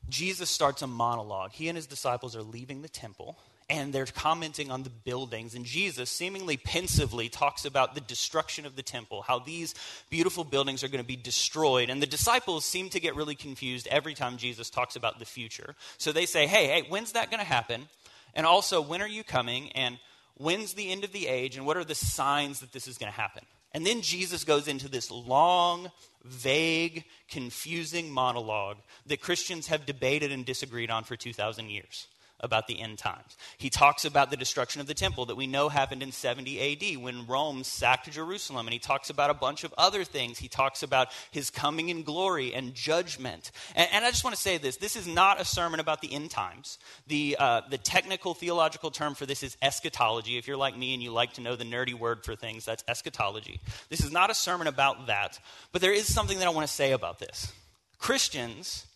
Jesus 0.07 0.49
starts 0.49 0.81
a 0.81 0.87
monologue. 0.87 1.51
He 1.51 1.67
and 1.67 1.75
his 1.75 1.87
disciples 1.87 2.35
are 2.35 2.43
leaving 2.43 2.81
the 2.81 2.89
temple 2.89 3.37
and 3.69 3.91
they're 3.91 4.05
commenting 4.05 4.71
on 4.71 4.83
the 4.83 4.89
buildings. 4.89 5.53
And 5.53 5.65
Jesus, 5.65 6.09
seemingly 6.09 6.55
pensively, 6.55 7.27
talks 7.27 7.65
about 7.65 7.95
the 7.95 8.01
destruction 8.01 8.65
of 8.65 8.75
the 8.77 8.83
temple, 8.83 9.23
how 9.23 9.39
these 9.39 9.75
beautiful 10.09 10.45
buildings 10.45 10.83
are 10.83 10.87
going 10.87 11.03
to 11.03 11.07
be 11.07 11.17
destroyed. 11.17 11.89
And 11.89 12.01
the 12.01 12.07
disciples 12.07 12.63
seem 12.63 12.89
to 12.89 12.99
get 12.99 13.15
really 13.15 13.35
confused 13.35 13.87
every 13.87 14.13
time 14.13 14.37
Jesus 14.37 14.69
talks 14.69 14.95
about 14.95 15.19
the 15.19 15.25
future. 15.25 15.75
So 15.97 16.11
they 16.11 16.25
say, 16.25 16.47
Hey, 16.47 16.67
hey, 16.67 16.85
when's 16.87 17.11
that 17.11 17.29
going 17.29 17.41
to 17.41 17.45
happen? 17.45 17.89
And 18.33 18.45
also, 18.45 18.79
when 18.79 19.01
are 19.01 19.07
you 19.07 19.23
coming? 19.23 19.71
And 19.73 19.99
when's 20.35 20.73
the 20.73 20.89
end 20.89 21.03
of 21.03 21.11
the 21.11 21.27
age? 21.27 21.57
And 21.57 21.65
what 21.65 21.75
are 21.75 21.83
the 21.83 21.95
signs 21.95 22.61
that 22.61 22.71
this 22.71 22.87
is 22.87 22.97
going 22.97 23.11
to 23.11 23.19
happen? 23.19 23.43
And 23.73 23.85
then 23.85 24.01
Jesus 24.01 24.45
goes 24.45 24.69
into 24.69 24.87
this 24.87 25.11
long, 25.11 25.91
vague, 26.23 27.03
confusing 27.29 28.09
monologue 28.09 28.77
that 29.07 29.19
Christians 29.19 29.67
have 29.67 29.85
debated 29.85 30.31
and 30.31 30.45
disagreed 30.45 30.89
on 30.89 31.03
for 31.03 31.17
2,000 31.17 31.69
years 31.69 32.07
about 32.39 32.67
the 32.67 32.79
end 32.79 32.97
times. 32.97 33.35
He 33.57 33.69
talks 33.69 34.05
about 34.05 34.29
the 34.29 34.37
destruction 34.37 34.81
of 34.81 34.87
the 34.87 34.93
temple 34.93 35.25
that 35.27 35.35
we 35.35 35.47
know 35.47 35.69
happened 35.69 36.03
in 36.03 36.11
70 36.11 36.95
AD 36.95 37.01
when 37.01 37.25
Rome 37.25 37.63
sacked 37.63 38.11
Jerusalem. 38.11 38.67
And 38.67 38.73
he 38.73 38.79
talks 38.79 39.09
about 39.09 39.29
a 39.29 39.33
bunch 39.33 39.63
of 39.63 39.73
other 39.77 40.03
things. 40.03 40.37
He 40.37 40.47
talks 40.47 40.83
about 40.83 41.09
his 41.31 41.49
coming 41.49 41.89
in 41.89 42.03
glory 42.03 42.53
and 42.53 42.73
judgment. 42.73 43.51
And, 43.75 43.89
and 43.91 44.05
I 44.05 44.11
just 44.11 44.23
want 44.23 44.35
to 44.35 44.41
say 44.41 44.57
this 44.57 44.77
this 44.77 44.95
is 44.95 45.07
not 45.07 45.41
a 45.41 45.45
sermon 45.45 45.79
about 45.79 46.01
the 46.01 46.13
end 46.13 46.31
times. 46.31 46.77
The, 47.07 47.37
uh, 47.39 47.61
the 47.69 47.77
technical 47.77 48.33
theological 48.33 48.91
term 48.91 49.15
for 49.15 49.25
this 49.25 49.43
is 49.43 49.57
eschatology. 49.61 50.37
If 50.37 50.47
you're 50.47 50.57
like 50.57 50.77
me 50.77 50.93
and 50.93 51.03
you 51.03 51.11
like 51.11 51.33
to 51.33 51.41
know 51.41 51.55
the 51.55 51.63
nerdy 51.63 51.93
word 51.93 52.23
for 52.23 52.35
things, 52.35 52.65
that's 52.65 52.83
eschatology. 52.87 53.59
This 53.89 54.01
is 54.03 54.11
not 54.11 54.29
a 54.29 54.33
sermon 54.33 54.67
about 54.67 55.07
that. 55.07 55.39
But 55.71 55.81
there 55.81 55.93
is 55.93 56.11
something 56.11 56.39
that 56.39 56.47
I 56.47 56.51
want 56.51 56.67
to 56.67 56.73
say 56.73 56.91
about 56.91 57.19
this. 57.19 57.51
Christians 57.99 58.86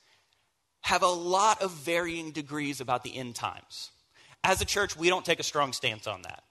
have 0.82 1.04
a 1.04 1.08
lot 1.08 1.62
of 1.62 1.72
varying 1.72 2.32
degrees 2.32 2.82
about 2.82 3.04
the 3.04 3.16
end 3.16 3.36
times. 3.36 3.92
As 4.44 4.62
a 4.62 4.66
church, 4.66 4.98
we 4.98 5.10
don't 5.10 5.26
take 5.26 5.40
a 5.40 5.44
strong 5.44 5.74
stance 5.74 6.08
on 6.08 6.24
that. 6.24 6.44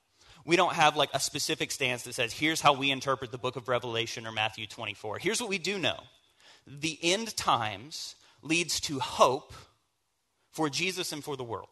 We 0.45 0.57
don't 0.57 0.75
have 0.75 0.97
like 0.97 1.11
a 1.13 1.21
specific 1.21 1.71
stance 1.71 2.03
that 2.05 2.15
says, 2.15 2.33
here's 2.33 2.61
how 2.61 2.73
we 2.73 2.91
interpret 2.91 3.33
the 3.33 3.39
book 3.39 3.57
of 3.57 3.69
Revelation 3.69 4.27
or 4.27 4.33
Matthew 4.33 4.67
24. 4.67 5.19
Here's 5.19 5.41
what 5.41 5.51
we 5.51 5.59
do 5.59 5.79
know 5.79 5.99
the 6.67 6.99
end 7.03 7.37
times 7.37 8.15
leads 8.43 8.81
to 8.81 8.99
hope 9.01 9.53
for 10.51 10.71
Jesus 10.71 11.13
and 11.13 11.23
for 11.23 11.37
the 11.37 11.45
world. 11.45 11.69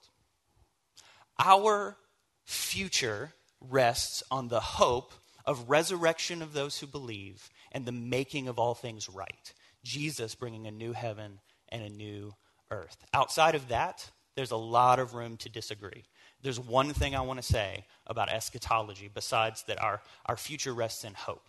Our 1.38 1.96
future 2.44 3.32
rests 3.60 4.22
on 4.30 4.48
the 4.48 4.60
hope 4.60 5.14
of 5.44 5.70
resurrection 5.70 6.42
of 6.42 6.52
those 6.52 6.78
who 6.78 6.86
believe 6.86 7.48
and 7.72 7.86
the 7.86 7.92
making 7.92 8.48
of 8.48 8.58
all 8.58 8.74
things 8.74 9.08
right. 9.08 9.52
Jesus 9.84 10.34
bringing 10.34 10.66
a 10.66 10.70
new 10.70 10.92
heaven 10.92 11.40
and 11.70 11.82
a 11.82 11.88
new 11.88 12.34
earth. 12.70 12.96
Outside 13.12 13.54
of 13.54 13.68
that, 13.68 14.10
there's 14.34 14.50
a 14.50 14.56
lot 14.56 14.98
of 14.98 15.14
room 15.14 15.36
to 15.38 15.48
disagree. 15.48 16.04
There's 16.42 16.60
one 16.60 16.92
thing 16.92 17.16
I 17.16 17.22
want 17.22 17.40
to 17.40 17.46
say 17.46 17.84
about 18.06 18.30
eschatology 18.30 19.10
besides 19.12 19.64
that 19.64 19.82
our, 19.82 20.00
our 20.26 20.36
future 20.36 20.72
rests 20.72 21.04
in 21.04 21.14
hope. 21.14 21.48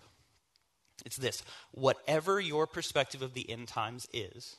It's 1.05 1.17
this 1.17 1.43
whatever 1.71 2.39
your 2.39 2.67
perspective 2.67 3.21
of 3.21 3.33
the 3.33 3.49
end 3.49 3.67
times 3.67 4.07
is, 4.11 4.57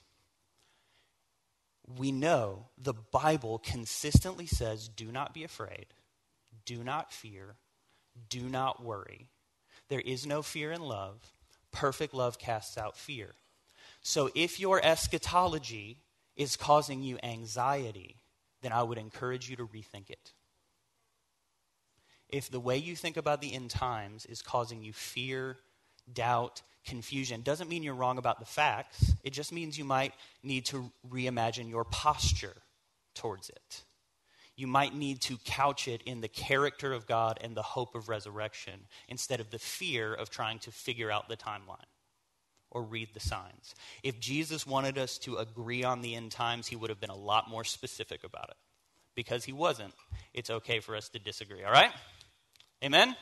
we 1.98 2.12
know 2.12 2.66
the 2.78 2.94
Bible 2.94 3.58
consistently 3.58 4.46
says 4.46 4.88
do 4.88 5.10
not 5.10 5.34
be 5.34 5.44
afraid, 5.44 5.86
do 6.64 6.84
not 6.84 7.12
fear, 7.12 7.56
do 8.28 8.42
not 8.42 8.82
worry. 8.82 9.26
There 9.88 10.00
is 10.00 10.24
no 10.24 10.42
fear 10.42 10.70
in 10.70 10.82
love. 10.82 11.32
Perfect 11.72 12.14
love 12.14 12.38
casts 12.38 12.78
out 12.78 12.96
fear. 12.96 13.34
So 14.02 14.30
if 14.34 14.60
your 14.60 14.84
eschatology 14.84 15.98
is 16.36 16.56
causing 16.56 17.02
you 17.02 17.18
anxiety, 17.22 18.16
then 18.62 18.72
I 18.72 18.82
would 18.82 18.98
encourage 18.98 19.48
you 19.48 19.56
to 19.56 19.66
rethink 19.66 20.10
it. 20.10 20.32
If 22.28 22.50
the 22.50 22.60
way 22.60 22.76
you 22.76 22.94
think 22.94 23.16
about 23.16 23.40
the 23.40 23.52
end 23.52 23.70
times 23.70 24.24
is 24.26 24.40
causing 24.40 24.82
you 24.82 24.92
fear, 24.92 25.56
doubt, 26.12 26.62
confusion, 26.86 27.42
doesn't 27.42 27.68
mean 27.68 27.82
you're 27.82 27.94
wrong 27.94 28.18
about 28.18 28.38
the 28.38 28.46
facts. 28.46 29.12
It 29.24 29.32
just 29.32 29.52
means 29.52 29.76
you 29.76 29.84
might 29.84 30.14
need 30.42 30.64
to 30.66 30.92
reimagine 31.10 31.68
your 31.68 31.84
posture 31.84 32.56
towards 33.14 33.48
it. 33.48 33.82
You 34.56 34.66
might 34.66 34.94
need 34.94 35.20
to 35.22 35.38
couch 35.38 35.88
it 35.88 36.02
in 36.02 36.20
the 36.20 36.28
character 36.28 36.92
of 36.92 37.06
God 37.06 37.38
and 37.42 37.56
the 37.56 37.62
hope 37.62 37.94
of 37.94 38.08
resurrection 38.08 38.80
instead 39.08 39.40
of 39.40 39.50
the 39.50 39.58
fear 39.58 40.14
of 40.14 40.30
trying 40.30 40.58
to 40.60 40.70
figure 40.70 41.10
out 41.10 41.28
the 41.28 41.36
timeline 41.36 41.89
or 42.70 42.82
read 42.82 43.08
the 43.14 43.20
signs. 43.20 43.74
If 44.02 44.20
Jesus 44.20 44.66
wanted 44.66 44.98
us 44.98 45.18
to 45.18 45.36
agree 45.36 45.84
on 45.84 46.02
the 46.02 46.14
end 46.14 46.30
times, 46.30 46.66
he 46.66 46.76
would 46.76 46.90
have 46.90 47.00
been 47.00 47.10
a 47.10 47.16
lot 47.16 47.48
more 47.48 47.64
specific 47.64 48.24
about 48.24 48.50
it. 48.50 48.56
Because 49.16 49.44
he 49.44 49.52
wasn't, 49.52 49.92
it's 50.32 50.50
okay 50.50 50.80
for 50.80 50.94
us 50.94 51.08
to 51.10 51.18
disagree, 51.18 51.64
all 51.64 51.72
right? 51.72 51.92
Amen? 52.84 53.16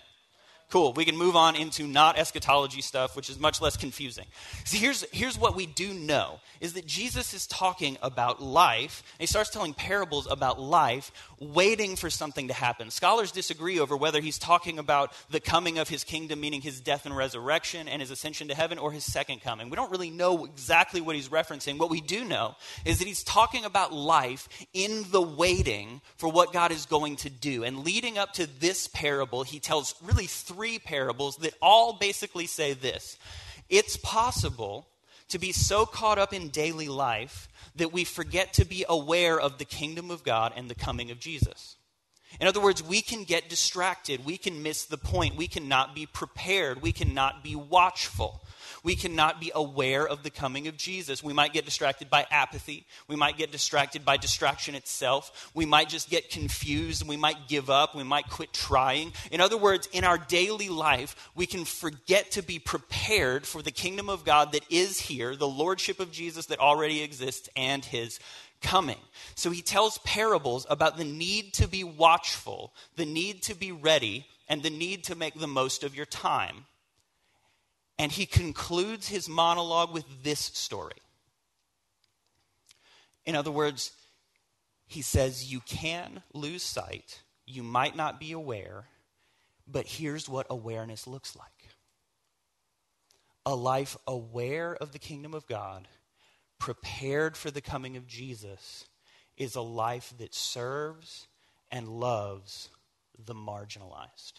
Cool. 0.70 0.92
We 0.92 1.06
can 1.06 1.16
move 1.16 1.34
on 1.34 1.56
into 1.56 1.86
not 1.86 2.18
eschatology 2.18 2.82
stuff, 2.82 3.16
which 3.16 3.30
is 3.30 3.38
much 3.38 3.62
less 3.62 3.78
confusing. 3.78 4.26
See, 4.64 4.76
here's, 4.76 5.02
here's 5.12 5.38
what 5.38 5.56
we 5.56 5.64
do 5.64 5.94
know 5.94 6.40
is 6.60 6.74
that 6.74 6.84
Jesus 6.84 7.32
is 7.32 7.46
talking 7.46 7.96
about 8.02 8.42
life, 8.42 9.02
he 9.18 9.24
starts 9.24 9.48
telling 9.48 9.72
parables 9.72 10.28
about 10.30 10.60
life, 10.60 11.10
waiting 11.40 11.96
for 11.96 12.10
something 12.10 12.48
to 12.48 12.54
happen. 12.54 12.90
Scholars 12.90 13.32
disagree 13.32 13.80
over 13.80 13.96
whether 13.96 14.20
he's 14.20 14.38
talking 14.38 14.78
about 14.78 15.12
the 15.30 15.40
coming 15.40 15.78
of 15.78 15.88
his 15.88 16.04
kingdom, 16.04 16.40
meaning 16.40 16.60
his 16.60 16.80
death 16.80 17.06
and 17.06 17.16
resurrection 17.16 17.88
and 17.88 18.02
his 18.02 18.10
ascension 18.10 18.48
to 18.48 18.54
heaven, 18.54 18.76
or 18.76 18.92
his 18.92 19.04
second 19.04 19.40
coming. 19.40 19.70
We 19.70 19.76
don't 19.76 19.90
really 19.90 20.10
know 20.10 20.44
exactly 20.44 21.00
what 21.00 21.16
he's 21.16 21.30
referencing. 21.30 21.78
What 21.78 21.88
we 21.88 22.02
do 22.02 22.24
know 22.24 22.56
is 22.84 22.98
that 22.98 23.08
he's 23.08 23.22
talking 23.22 23.64
about 23.64 23.94
life 23.94 24.50
in 24.74 25.06
the 25.12 25.22
waiting 25.22 25.97
for 26.18 26.28
what 26.28 26.52
God 26.52 26.72
is 26.72 26.84
going 26.84 27.16
to 27.16 27.30
do. 27.30 27.64
And 27.64 27.84
leading 27.84 28.18
up 28.18 28.34
to 28.34 28.46
this 28.60 28.88
parable, 28.88 29.44
he 29.44 29.60
tells 29.60 29.94
really 30.02 30.26
three 30.26 30.78
parables 30.78 31.36
that 31.38 31.54
all 31.62 31.94
basically 31.94 32.46
say 32.46 32.74
this 32.74 33.16
it's 33.68 33.96
possible 33.96 34.86
to 35.28 35.38
be 35.38 35.52
so 35.52 35.86
caught 35.86 36.18
up 36.18 36.32
in 36.32 36.48
daily 36.48 36.88
life 36.88 37.48
that 37.76 37.92
we 37.92 38.04
forget 38.04 38.52
to 38.54 38.64
be 38.64 38.84
aware 38.88 39.38
of 39.38 39.58
the 39.58 39.64
kingdom 39.64 40.10
of 40.10 40.24
God 40.24 40.52
and 40.56 40.68
the 40.68 40.74
coming 40.74 41.10
of 41.10 41.20
Jesus. 41.20 41.76
In 42.40 42.46
other 42.46 42.60
words, 42.60 42.82
we 42.82 43.00
can 43.00 43.24
get 43.24 43.48
distracted. 43.48 44.24
We 44.24 44.36
can 44.36 44.62
miss 44.62 44.84
the 44.84 44.98
point. 44.98 45.36
We 45.36 45.48
cannot 45.48 45.94
be 45.94 46.06
prepared. 46.06 46.82
We 46.82 46.92
cannot 46.92 47.42
be 47.42 47.56
watchful. 47.56 48.42
We 48.84 48.94
cannot 48.94 49.40
be 49.40 49.50
aware 49.54 50.06
of 50.06 50.22
the 50.22 50.30
coming 50.30 50.68
of 50.68 50.76
Jesus. 50.76 51.22
We 51.22 51.32
might 51.32 51.52
get 51.52 51.64
distracted 51.64 52.08
by 52.08 52.26
apathy. 52.30 52.86
We 53.08 53.16
might 53.16 53.36
get 53.36 53.50
distracted 53.50 54.04
by 54.04 54.18
distraction 54.18 54.74
itself. 54.74 55.50
We 55.54 55.66
might 55.66 55.88
just 55.88 56.10
get 56.10 56.30
confused 56.30 57.02
we 57.08 57.16
might 57.16 57.48
give 57.48 57.70
up. 57.70 57.96
We 57.96 58.04
might 58.04 58.28
quit 58.28 58.52
trying. 58.52 59.12
In 59.32 59.40
other 59.40 59.56
words, 59.56 59.88
in 59.92 60.04
our 60.04 60.18
daily 60.18 60.68
life, 60.68 61.30
we 61.34 61.46
can 61.46 61.64
forget 61.64 62.32
to 62.32 62.42
be 62.42 62.58
prepared 62.58 63.46
for 63.46 63.62
the 63.62 63.70
kingdom 63.70 64.08
of 64.08 64.24
God 64.24 64.52
that 64.52 64.64
is 64.70 65.00
here, 65.00 65.34
the 65.34 65.48
lordship 65.48 65.98
of 65.98 66.12
Jesus 66.12 66.46
that 66.46 66.60
already 66.60 67.02
exists, 67.02 67.48
and 67.56 67.84
his 67.84 68.20
coming. 68.60 68.98
So 69.34 69.50
he 69.50 69.62
tells 69.62 69.98
parables 69.98 70.66
about 70.68 70.96
the 70.96 71.04
need 71.04 71.54
to 71.54 71.66
be 71.66 71.84
watchful, 71.84 72.72
the 72.96 73.06
need 73.06 73.42
to 73.44 73.54
be 73.54 73.72
ready, 73.72 74.26
and 74.48 74.62
the 74.62 74.70
need 74.70 75.04
to 75.04 75.14
make 75.14 75.34
the 75.34 75.46
most 75.46 75.82
of 75.82 75.94
your 75.94 76.06
time. 76.06 76.66
And 77.98 78.12
he 78.12 78.26
concludes 78.26 79.08
his 79.08 79.28
monologue 79.28 79.92
with 79.92 80.04
this 80.22 80.38
story. 80.40 81.02
In 83.26 83.34
other 83.34 83.50
words, 83.50 83.92
he 84.86 85.02
says, 85.02 85.52
You 85.52 85.60
can 85.60 86.22
lose 86.32 86.62
sight, 86.62 87.22
you 87.44 87.62
might 87.62 87.96
not 87.96 88.20
be 88.20 88.32
aware, 88.32 88.86
but 89.66 89.86
here's 89.86 90.28
what 90.28 90.46
awareness 90.48 91.06
looks 91.06 91.36
like 91.36 91.68
a 93.44 93.54
life 93.54 93.96
aware 94.06 94.76
of 94.76 94.92
the 94.92 94.98
kingdom 94.98 95.32
of 95.32 95.46
God 95.46 95.88
prepared 96.58 97.34
for 97.34 97.50
the 97.50 97.62
coming 97.62 97.96
of 97.96 98.06
Jesus 98.06 98.84
is 99.38 99.54
a 99.54 99.62
life 99.62 100.12
that 100.18 100.34
serves 100.34 101.28
and 101.70 101.88
loves 101.88 102.68
the 103.18 103.34
marginalized. 103.34 104.34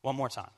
One 0.00 0.16
more 0.16 0.30
time. 0.30 0.50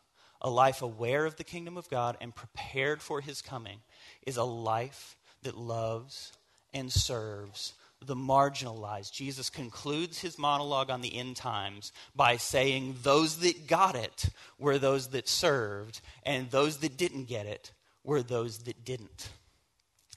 A 0.42 0.50
life 0.50 0.82
aware 0.82 1.24
of 1.24 1.36
the 1.36 1.44
kingdom 1.44 1.76
of 1.78 1.88
God 1.88 2.16
and 2.20 2.34
prepared 2.34 3.00
for 3.00 3.20
his 3.20 3.40
coming 3.40 3.78
is 4.26 4.36
a 4.36 4.44
life 4.44 5.16
that 5.42 5.56
loves 5.56 6.32
and 6.74 6.92
serves 6.92 7.74
the 8.06 8.16
marginalized. 8.16 9.12
Jesus 9.12 9.48
concludes 9.48 10.20
his 10.20 10.38
monologue 10.38 10.90
on 10.90 11.00
the 11.00 11.16
end 11.16 11.36
times 11.36 11.92
by 12.14 12.36
saying, 12.36 12.96
Those 13.02 13.38
that 13.38 13.66
got 13.66 13.94
it 13.94 14.26
were 14.58 14.78
those 14.78 15.08
that 15.08 15.28
served, 15.28 16.00
and 16.24 16.50
those 16.50 16.78
that 16.78 16.96
didn't 16.96 17.24
get 17.24 17.46
it 17.46 17.72
were 18.04 18.22
those 18.22 18.58
that 18.64 18.84
didn't. 18.84 19.28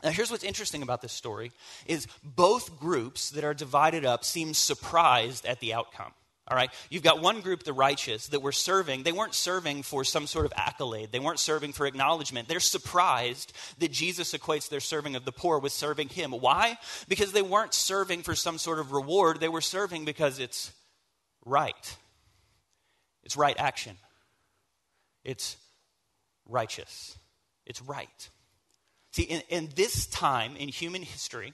Now, 0.04 0.10
here's 0.10 0.32
what's 0.32 0.44
interesting 0.44 0.82
about 0.82 1.02
this 1.02 1.14
story 1.14 1.52
is 1.86 2.08
both 2.24 2.80
groups 2.80 3.30
that 3.32 3.44
are 3.44 3.54
divided 3.54 4.06
up 4.06 4.26
seem 4.26 4.54
surprised 4.54 5.46
at 5.46 5.60
the 5.60 5.74
outcome. 5.74 6.14
All 6.48 6.56
right? 6.56 6.70
You've 6.90 7.04
got 7.04 7.22
one 7.22 7.42
group, 7.42 7.64
the 7.64 7.74
righteous, 7.74 8.28
that 8.28 8.42
were 8.42 8.52
serving. 8.52 9.02
They 9.04 9.12
weren't 9.12 9.34
serving 9.34 9.82
for 9.82 10.04
some 10.04 10.28
sort 10.28 10.46
of 10.46 10.54
accolade, 10.56 11.12
they 11.12 11.20
weren't 11.20 11.40
serving 11.40 11.74
for 11.74 11.88
acknowledgement. 11.88 12.48
They're 12.48 12.60
surprised 12.60 13.54
that 13.80 13.92
Jesus 13.92 14.34
equates 14.34 14.70
their 14.70 14.80
serving 14.80 15.16
of 15.16 15.26
the 15.26 15.32
poor 15.32 15.58
with 15.60 15.72
serving 15.72 16.10
him. 16.10 16.32
Why? 16.32 16.78
Because 17.08 17.32
they 17.32 17.42
weren't 17.42 17.74
serving 17.74 18.22
for 18.22 18.36
some 18.36 18.58
sort 18.58 18.80
of 18.80 18.92
reward, 18.92 19.40
they 19.40 19.50
were 19.50 19.62
serving 19.62 20.06
because 20.06 20.40
it's 20.40 20.72
right. 21.46 21.98
It's 23.24 23.36
right 23.36 23.56
action, 23.58 23.98
it's 25.24 25.58
righteous, 26.48 27.18
it's 27.66 27.82
right. 27.82 28.30
See, 29.14 29.24
in, 29.24 29.42
in 29.50 29.70
this 29.76 30.06
time 30.06 30.56
in 30.58 30.70
human 30.70 31.02
history, 31.02 31.54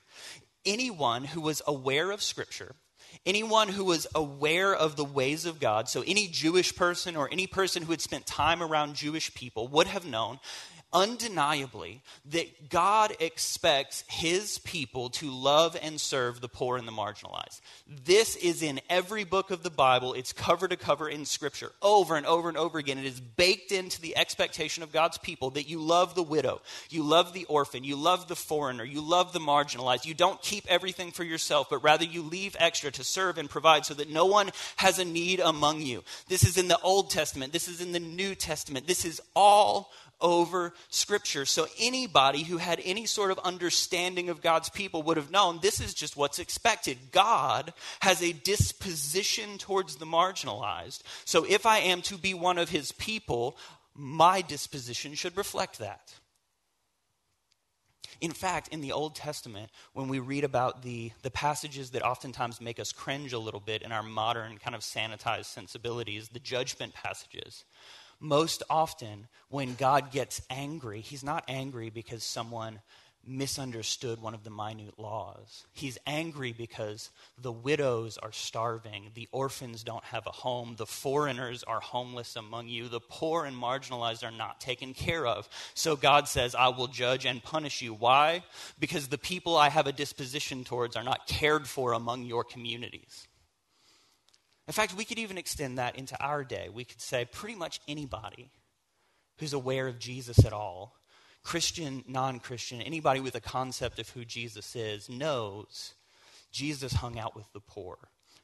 anyone 0.65 1.23
who 1.23 1.39
was 1.39 1.61
aware 1.65 2.11
of 2.11 2.21
Scripture, 2.21 2.75
anyone 3.25 3.67
who 3.69 3.85
was 3.85 4.07
aware 4.15 4.73
of 4.73 4.95
the 4.95 5.05
ways 5.05 5.45
of 5.45 5.59
God, 5.59 5.89
so 5.89 6.03
any 6.05 6.27
Jewish 6.27 6.75
person 6.75 7.15
or 7.15 7.29
any 7.31 7.47
person 7.47 7.83
who 7.83 7.91
had 7.91 8.01
spent 8.01 8.25
time 8.25 8.61
around 8.63 8.95
Jewish 8.95 9.33
people 9.33 9.67
would 9.69 9.87
have 9.87 10.05
known 10.05 10.39
undeniably 10.93 12.01
that 12.25 12.69
God 12.69 13.15
expects 13.19 14.03
his 14.07 14.57
people 14.59 15.09
to 15.11 15.31
love 15.31 15.77
and 15.81 15.99
serve 15.99 16.41
the 16.41 16.49
poor 16.49 16.77
and 16.77 16.87
the 16.87 16.91
marginalized. 16.91 17.61
This 17.87 18.35
is 18.35 18.61
in 18.61 18.81
every 18.89 19.23
book 19.23 19.51
of 19.51 19.63
the 19.63 19.69
Bible. 19.69 20.13
It's 20.13 20.33
cover 20.33 20.67
to 20.67 20.75
cover 20.75 21.07
in 21.09 21.25
Scripture 21.25 21.71
over 21.81 22.15
and 22.15 22.25
over 22.25 22.49
and 22.49 22.57
over 22.57 22.77
again. 22.77 22.97
It 22.97 23.05
is 23.05 23.19
baked 23.19 23.71
into 23.71 24.01
the 24.01 24.17
expectation 24.17 24.83
of 24.83 24.91
God's 24.91 25.17
people 25.17 25.51
that 25.51 25.69
you 25.69 25.79
love 25.79 26.15
the 26.15 26.23
widow, 26.23 26.61
you 26.89 27.03
love 27.03 27.33
the 27.33 27.45
orphan, 27.45 27.83
you 27.83 27.95
love 27.95 28.27
the 28.27 28.35
foreigner, 28.35 28.83
you 28.83 29.01
love 29.01 29.33
the 29.33 29.39
marginalized. 29.39 30.05
You 30.05 30.13
don't 30.13 30.41
keep 30.41 30.65
everything 30.67 31.11
for 31.11 31.23
yourself, 31.23 31.67
but 31.69 31.83
rather 31.83 32.05
you 32.05 32.21
leave 32.21 32.55
extra 32.59 32.91
to 32.91 33.03
serve 33.03 33.37
and 33.37 33.49
provide 33.49 33.85
so 33.85 33.93
that 33.93 34.09
no 34.09 34.25
one 34.25 34.51
has 34.77 34.99
a 34.99 35.05
need 35.05 35.39
among 35.39 35.81
you. 35.81 36.03
This 36.27 36.43
is 36.43 36.57
in 36.57 36.67
the 36.67 36.79
Old 36.79 37.09
Testament, 37.09 37.53
this 37.53 37.67
is 37.67 37.81
in 37.81 37.91
the 37.91 37.99
New 37.99 38.35
Testament. 38.35 38.87
This 38.87 39.05
is 39.05 39.21
all 39.35 39.91
over 40.21 40.73
Scripture. 40.89 41.45
So 41.45 41.67
anybody 41.79 42.43
who 42.43 42.57
had 42.57 42.81
any 42.83 43.05
sort 43.05 43.31
of 43.31 43.39
understanding 43.39 44.29
of 44.29 44.41
God's 44.41 44.69
people 44.69 45.03
would 45.03 45.17
have 45.17 45.31
known 45.31 45.59
this 45.61 45.79
is 45.79 45.93
just 45.93 46.15
what's 46.15 46.39
expected. 46.39 46.97
God 47.11 47.73
has 48.01 48.21
a 48.21 48.31
disposition 48.31 49.57
towards 49.57 49.95
the 49.95 50.05
marginalized. 50.05 51.01
So 51.25 51.45
if 51.47 51.65
I 51.65 51.79
am 51.79 52.01
to 52.03 52.17
be 52.17 52.33
one 52.33 52.57
of 52.57 52.69
his 52.69 52.91
people, 52.91 53.57
my 53.95 54.41
disposition 54.41 55.15
should 55.15 55.35
reflect 55.37 55.79
that. 55.79 56.13
In 58.21 58.31
fact, 58.31 58.67
in 58.67 58.81
the 58.81 58.91
Old 58.91 59.15
Testament, 59.15 59.71
when 59.93 60.07
we 60.07 60.19
read 60.19 60.43
about 60.43 60.83
the, 60.83 61.11
the 61.23 61.31
passages 61.31 61.89
that 61.91 62.03
oftentimes 62.03 62.61
make 62.61 62.79
us 62.79 62.91
cringe 62.91 63.33
a 63.33 63.39
little 63.39 63.59
bit 63.59 63.81
in 63.81 63.91
our 63.91 64.03
modern 64.03 64.59
kind 64.59 64.75
of 64.75 64.81
sanitized 64.81 65.45
sensibilities, 65.45 66.29
the 66.29 66.39
judgment 66.39 66.93
passages, 66.93 67.65
most 68.21 68.63
often 68.69 69.27
when 69.49 69.75
God 69.75 70.11
gets 70.11 70.41
angry, 70.49 71.01
he's 71.01 71.23
not 71.23 71.43
angry 71.49 71.89
because 71.89 72.23
someone 72.23 72.79
misunderstood 73.25 74.21
one 74.21 74.33
of 74.33 74.43
the 74.43 74.49
minute 74.49 74.97
laws. 74.97 75.65
He's 75.73 75.97
angry 76.07 76.53
because 76.53 77.11
the 77.37 77.51
widows 77.51 78.17
are 78.17 78.31
starving, 78.31 79.11
the 79.13 79.27
orphans 79.31 79.83
don't 79.83 80.03
have 80.05 80.25
a 80.25 80.31
home, 80.31 80.75
the 80.77 80.85
foreigners 80.85 81.63
are 81.63 81.79
homeless 81.79 82.35
among 82.35 82.67
you, 82.67 82.87
the 82.87 82.99
poor 82.99 83.45
and 83.45 83.55
marginalized 83.55 84.23
are 84.23 84.35
not 84.35 84.59
taken 84.59 84.93
care 84.93 85.25
of. 85.25 85.47
So 85.73 85.95
God 85.95 86.27
says, 86.27 86.55
I 86.55 86.69
will 86.69 86.87
judge 86.87 87.25
and 87.25 87.43
punish 87.43 87.81
you. 87.81 87.93
Why? 87.93 88.43
Because 88.79 89.07
the 89.07 89.17
people 89.17 89.55
I 89.55 89.69
have 89.69 89.87
a 89.87 89.91
disposition 89.91 90.63
towards 90.63 90.95
are 90.95 91.03
not 91.03 91.27
cared 91.27 91.67
for 91.67 91.93
among 91.93 92.23
your 92.23 92.43
communities. 92.43 93.27
In 94.67 94.73
fact, 94.73 94.95
we 94.95 95.05
could 95.05 95.19
even 95.19 95.37
extend 95.37 95.77
that 95.77 95.95
into 95.95 96.21
our 96.23 96.43
day. 96.43 96.69
We 96.71 96.85
could 96.85 97.01
say 97.01 97.25
pretty 97.25 97.55
much 97.55 97.79
anybody 97.87 98.51
who's 99.39 99.53
aware 99.53 99.87
of 99.87 99.99
Jesus 99.99 100.45
at 100.45 100.53
all, 100.53 100.95
Christian, 101.43 102.03
non 102.07 102.39
Christian, 102.39 102.81
anybody 102.81 103.19
with 103.19 103.35
a 103.35 103.41
concept 103.41 103.99
of 103.99 104.09
who 104.09 104.23
Jesus 104.23 104.75
is, 104.75 105.09
knows 105.09 105.95
Jesus 106.51 106.93
hung 106.93 107.17
out 107.17 107.35
with 107.35 107.51
the 107.53 107.59
poor. 107.59 107.97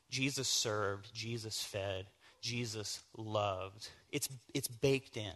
Jesus 0.09 0.47
served, 0.47 1.13
Jesus 1.13 1.61
fed, 1.61 2.07
Jesus 2.41 3.03
loved. 3.15 3.89
It's, 4.11 4.29
it's 4.53 4.67
baked 4.67 5.17
in. 5.17 5.33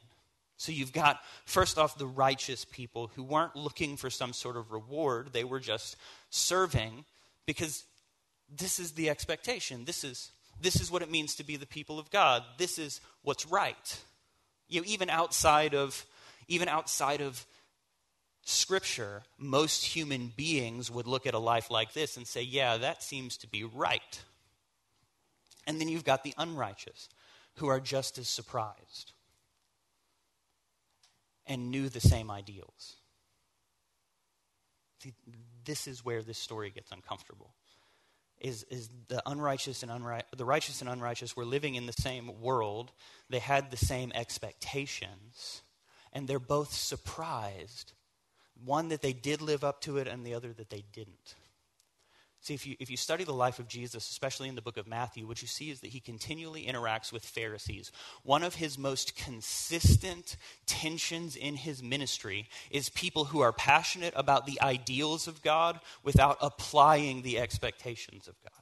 So 0.58 0.72
you've 0.72 0.94
got, 0.94 1.20
first 1.46 1.78
off, 1.78 1.98
the 1.98 2.08
righteous 2.08 2.66
people 2.66 3.12
who 3.16 3.24
weren't 3.24 3.56
looking 3.56 3.98
for 3.98 4.10
some 4.10 4.32
sort 4.32 4.58
of 4.58 4.72
reward. 4.72 5.30
They 5.34 5.44
were 5.44 5.60
just 5.60 5.96
serving 6.30 7.04
because 7.46 7.84
this 8.48 8.80
is 8.80 8.92
the 8.92 9.10
expectation. 9.10 9.86
This 9.86 10.04
is 10.04 10.32
this 10.62 10.80
is 10.80 10.92
what 10.92 11.02
it 11.02 11.12
means 11.12 11.36
to 11.36 11.44
be 11.44 11.58
the 11.58 11.66
people 11.66 12.00
of 12.00 12.10
God. 12.10 12.44
This 12.58 12.78
is 12.78 13.02
what's 13.24 13.46
right. 13.46 14.00
You 14.68 14.82
know, 14.82 14.88
even 14.88 15.10
outside 15.10 15.74
of 15.74 16.06
even 16.48 16.68
outside 16.68 17.22
of 17.22 17.46
scripture, 18.44 19.24
most 19.38 19.86
human 19.86 20.32
beings 20.36 20.90
would 20.90 21.08
look 21.08 21.26
at 21.26 21.34
a 21.34 21.40
life 21.40 21.70
like 21.70 21.94
this 21.94 22.18
and 22.18 22.28
say, 22.28 22.42
"Yeah, 22.42 22.78
that 22.78 23.04
seems 23.04 23.38
to 23.38 23.48
be 23.48 23.64
right." 23.64 24.24
And 25.68 25.80
then 25.80 25.90
you've 25.90 26.04
got 26.04 26.24
the 26.24 26.34
unrighteous 26.38 27.10
who 27.56 27.68
are 27.68 27.80
just 27.80 28.18
as 28.18 28.28
surprised 28.28 29.14
and 31.46 31.70
knew 31.70 31.90
the 31.90 32.02
same 32.02 32.32
ideals. 32.32 32.96
See, 35.00 35.14
this 35.64 35.88
is 35.88 36.04
where 36.04 36.24
this 36.24 36.38
story 36.38 36.70
gets 36.70 36.92
uncomfortable 36.92 37.56
is, 38.42 38.64
is 38.70 38.90
the 39.08 39.22
unrighteous 39.26 39.84
and 39.84 39.92
unri- 39.92 40.24
the 40.36 40.46
righteous 40.46 40.82
and 40.82 40.90
unrighteous 40.90 41.36
were 41.36 41.46
living 41.46 41.76
in 41.76 41.86
the 41.86 41.94
same 41.94 42.42
world. 42.42 42.92
They 43.30 43.40
had 43.40 43.72
the 43.72 43.78
same 43.78 44.12
expectations, 44.14 45.62
and 46.12 46.28
they're 46.28 46.40
both 46.40 46.74
surprised. 46.74 47.94
One 48.64 48.90
that 48.90 49.02
they 49.02 49.14
did 49.14 49.42
live 49.42 49.64
up 49.64 49.82
to 49.82 49.98
it, 49.98 50.08
and 50.08 50.26
the 50.26 50.34
other 50.34 50.54
that 50.54 50.70
they 50.70 50.84
didn't. 50.94 51.36
See, 52.44 52.56
if 52.56 52.66
you, 52.66 52.76
if 52.80 52.90
you 52.90 52.98
study 52.98 53.24
the 53.24 53.34
life 53.34 53.60
of 53.60 53.68
Jesus, 53.68 54.10
especially 54.10 54.50
in 54.50 54.56
the 54.56 54.64
book 54.64 54.78
of 54.78 54.88
Matthew, 54.88 55.28
what 55.28 55.44
you 55.44 55.48
see 55.48 55.70
is 55.70 55.82
that 55.82 55.92
he 55.92 56.00
continually 56.00 56.66
interacts 56.66 57.14
with 57.14 57.24
Pharisees. 57.24 57.92
One 58.24 58.42
of 58.42 58.56
his 58.56 58.80
most 58.80 59.16
consistent 59.16 60.38
tensions 60.66 61.36
in 61.36 61.56
his 61.56 61.84
ministry 61.84 62.50
is 62.72 62.90
people 62.90 63.26
who 63.26 63.42
are 63.42 63.54
passionate 63.54 64.14
about 64.16 64.48
the 64.48 64.60
ideals 64.60 65.28
of 65.28 65.44
God 65.44 65.80
without 66.04 66.40
applying 66.42 67.22
the 67.22 67.38
expectations 67.38 68.28
of 68.28 68.34
God. 68.42 68.61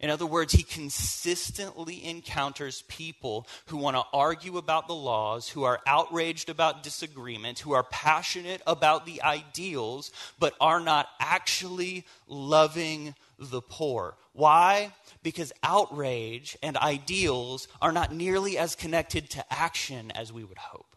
In 0.00 0.10
other 0.10 0.26
words, 0.26 0.52
he 0.52 0.62
consistently 0.62 2.04
encounters 2.04 2.82
people 2.82 3.48
who 3.66 3.76
want 3.76 3.96
to 3.96 4.04
argue 4.12 4.56
about 4.56 4.86
the 4.86 4.94
laws, 4.94 5.48
who 5.48 5.64
are 5.64 5.80
outraged 5.86 6.48
about 6.48 6.84
disagreement, 6.84 7.58
who 7.58 7.72
are 7.72 7.82
passionate 7.82 8.62
about 8.64 9.06
the 9.06 9.22
ideals, 9.22 10.12
but 10.38 10.54
are 10.60 10.80
not 10.80 11.08
actually 11.18 12.06
loving 12.28 13.16
the 13.40 13.60
poor. 13.60 14.16
Why? 14.34 14.92
Because 15.24 15.52
outrage 15.64 16.56
and 16.62 16.76
ideals 16.76 17.66
are 17.82 17.92
not 17.92 18.14
nearly 18.14 18.56
as 18.56 18.76
connected 18.76 19.30
to 19.30 19.52
action 19.52 20.12
as 20.12 20.32
we 20.32 20.44
would 20.44 20.58
hope 20.58 20.87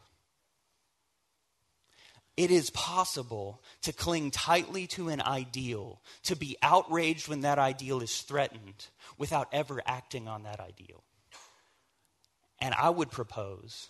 it 2.41 2.49
is 2.49 2.71
possible 2.71 3.62
to 3.84 3.93
cling 3.93 4.32
tightly 4.32 4.88
to 4.88 5.10
an 5.10 5.21
ideal, 5.21 6.01
to 6.23 6.36
be 6.36 6.58
outraged 6.63 7.27
when 7.27 7.41
that 7.41 7.60
ideal 7.60 8.01
is 8.01 8.21
threatened 8.23 8.88
without 9.15 9.47
ever 9.51 9.80
acting 9.86 10.27
on 10.27 10.41
that 10.41 10.60
ideal. 10.60 11.04
And 12.60 12.73
I 12.73 12.89
would 12.89 13.12
propose 13.12 13.89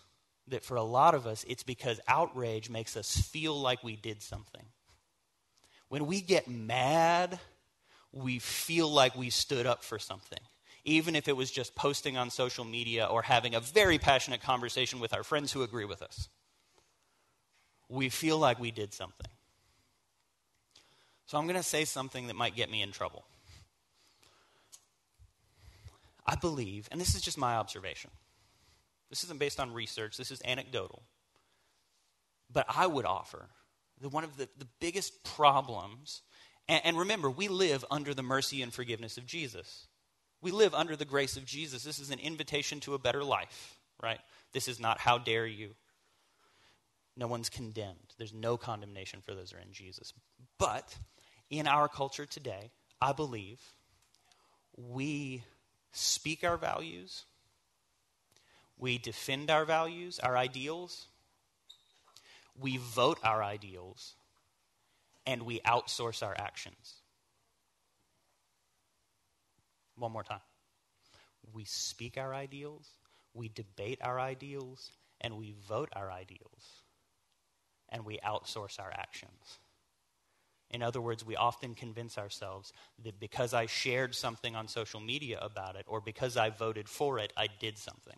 that 0.49 0.65
for 0.65 0.75
a 0.75 0.83
lot 0.83 1.15
of 1.15 1.25
us, 1.25 1.45
it's 1.47 1.63
because 1.63 2.01
outrage 2.09 2.69
makes 2.69 2.97
us 2.97 3.15
feel 3.15 3.57
like 3.57 3.85
we 3.85 3.95
did 3.95 4.21
something. 4.21 4.65
When 5.87 6.05
we 6.05 6.19
get 6.19 6.49
mad, 6.49 7.39
we 8.11 8.39
feel 8.39 8.91
like 8.91 9.15
we 9.15 9.29
stood 9.29 9.65
up 9.65 9.81
for 9.81 9.97
something, 9.97 10.39
even 10.83 11.15
if 11.15 11.29
it 11.29 11.37
was 11.37 11.51
just 11.51 11.73
posting 11.73 12.17
on 12.17 12.29
social 12.29 12.65
media 12.65 13.05
or 13.05 13.21
having 13.21 13.55
a 13.55 13.61
very 13.61 13.97
passionate 13.97 14.41
conversation 14.41 14.99
with 14.99 15.13
our 15.13 15.23
friends 15.23 15.53
who 15.53 15.63
agree 15.63 15.85
with 15.85 16.01
us 16.01 16.27
we 17.91 18.09
feel 18.09 18.37
like 18.37 18.59
we 18.59 18.71
did 18.71 18.93
something. 18.93 19.27
So 21.25 21.37
I'm 21.37 21.45
going 21.45 21.57
to 21.57 21.63
say 21.63 21.85
something 21.85 22.27
that 22.27 22.35
might 22.35 22.55
get 22.55 22.71
me 22.71 22.81
in 22.81 22.91
trouble. 22.91 23.25
I 26.25 26.35
believe, 26.35 26.87
and 26.91 27.01
this 27.01 27.15
is 27.15 27.21
just 27.21 27.37
my 27.37 27.55
observation, 27.55 28.11
this 29.09 29.23
isn't 29.25 29.39
based 29.39 29.59
on 29.59 29.73
research, 29.73 30.17
this 30.17 30.31
is 30.31 30.41
anecdotal, 30.45 31.03
but 32.51 32.65
I 32.69 32.87
would 32.87 33.05
offer 33.05 33.49
that 33.99 34.09
one 34.09 34.23
of 34.23 34.37
the, 34.37 34.47
the 34.57 34.67
biggest 34.79 35.23
problems, 35.23 36.21
and, 36.69 36.81
and 36.85 36.97
remember, 36.97 37.29
we 37.29 37.47
live 37.47 37.83
under 37.91 38.13
the 38.13 38.23
mercy 38.23 38.61
and 38.61 38.73
forgiveness 38.73 39.17
of 39.17 39.25
Jesus. 39.25 39.87
We 40.41 40.51
live 40.51 40.73
under 40.73 40.95
the 40.95 41.05
grace 41.05 41.37
of 41.37 41.45
Jesus. 41.45 41.83
This 41.83 41.99
is 41.99 42.09
an 42.09 42.19
invitation 42.19 42.79
to 42.81 42.93
a 42.93 42.99
better 42.99 43.23
life, 43.23 43.77
right? 44.01 44.19
This 44.53 44.67
is 44.67 44.79
not 44.79 44.99
how 44.99 45.17
dare 45.17 45.45
you. 45.45 45.75
No 47.21 47.27
one's 47.27 47.49
condemned. 47.49 48.15
There's 48.17 48.33
no 48.33 48.57
condemnation 48.57 49.21
for 49.21 49.35
those 49.35 49.51
who 49.51 49.59
are 49.59 49.61
in 49.61 49.71
Jesus. 49.71 50.11
But 50.57 50.97
in 51.51 51.67
our 51.67 51.87
culture 51.87 52.25
today, 52.25 52.71
I 52.99 53.11
believe 53.11 53.59
we 54.75 55.43
speak 55.91 56.43
our 56.43 56.57
values, 56.57 57.25
we 58.75 58.97
defend 58.97 59.51
our 59.51 59.65
values, 59.65 60.17
our 60.17 60.35
ideals, 60.35 61.05
we 62.59 62.77
vote 62.77 63.19
our 63.23 63.43
ideals, 63.43 64.15
and 65.27 65.43
we 65.43 65.59
outsource 65.59 66.25
our 66.25 66.35
actions. 66.39 66.95
One 69.95 70.11
more 70.11 70.23
time. 70.23 70.41
We 71.53 71.65
speak 71.65 72.17
our 72.17 72.33
ideals, 72.33 72.89
we 73.35 73.47
debate 73.47 73.99
our 74.01 74.19
ideals, 74.19 74.89
and 75.19 75.37
we 75.37 75.53
vote 75.69 75.89
our 75.95 76.11
ideals, 76.11 76.80
and 77.91 78.05
we 78.05 78.19
outsource 78.19 78.79
our 78.79 78.91
actions. 78.91 79.59
In 80.69 80.81
other 80.81 81.01
words, 81.01 81.25
we 81.25 81.35
often 81.35 81.75
convince 81.75 82.17
ourselves 82.17 82.71
that 83.03 83.19
because 83.19 83.53
I 83.53 83.65
shared 83.65 84.15
something 84.15 84.55
on 84.55 84.67
social 84.67 85.01
media 85.01 85.37
about 85.41 85.75
it 85.75 85.85
or 85.87 85.99
because 85.99 86.37
I 86.37 86.49
voted 86.49 86.87
for 86.87 87.19
it, 87.19 87.33
I 87.35 87.47
did 87.59 87.77
something. 87.77 88.17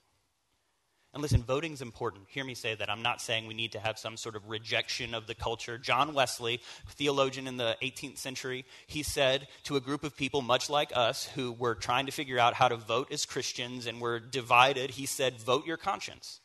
And 1.14 1.22
listen, 1.22 1.44
voting's 1.44 1.84
important. 1.84 2.26
Hear 2.30 2.44
me 2.44 2.56
say 2.56 2.74
that. 2.74 2.90
I'm 2.90 3.04
not 3.04 3.22
saying 3.22 3.46
we 3.46 3.54
need 3.54 3.74
to 3.74 3.80
have 3.80 4.00
some 4.00 4.18
sort 4.18 4.36
of 4.36 4.50
rejection 4.50 5.14
of 5.14 5.28
the 5.28 5.36
culture. 5.36 5.78
John 5.78 6.16
Wesley, 6.16 6.60
theologian 6.90 7.46
in 7.46 7.58
the 7.58 7.78
18th 7.84 8.18
century, 8.18 8.66
he 8.88 9.04
said 9.04 9.48
to 9.66 9.76
a 9.76 9.80
group 9.80 10.04
of 10.04 10.18
people 10.18 10.42
much 10.42 10.72
like 10.72 10.92
us 10.96 11.26
who 11.26 11.52
were 11.52 11.76
trying 11.76 12.08
to 12.08 12.12
figure 12.12 12.40
out 12.40 12.56
how 12.56 12.68
to 12.68 12.78
vote 12.78 13.12
as 13.12 13.26
Christians 13.26 13.86
and 13.86 14.02
were 14.02 14.20
divided, 14.20 14.92
he 14.92 15.06
said, 15.06 15.40
Vote 15.40 15.68
your 15.68 15.78
conscience. 15.78 16.40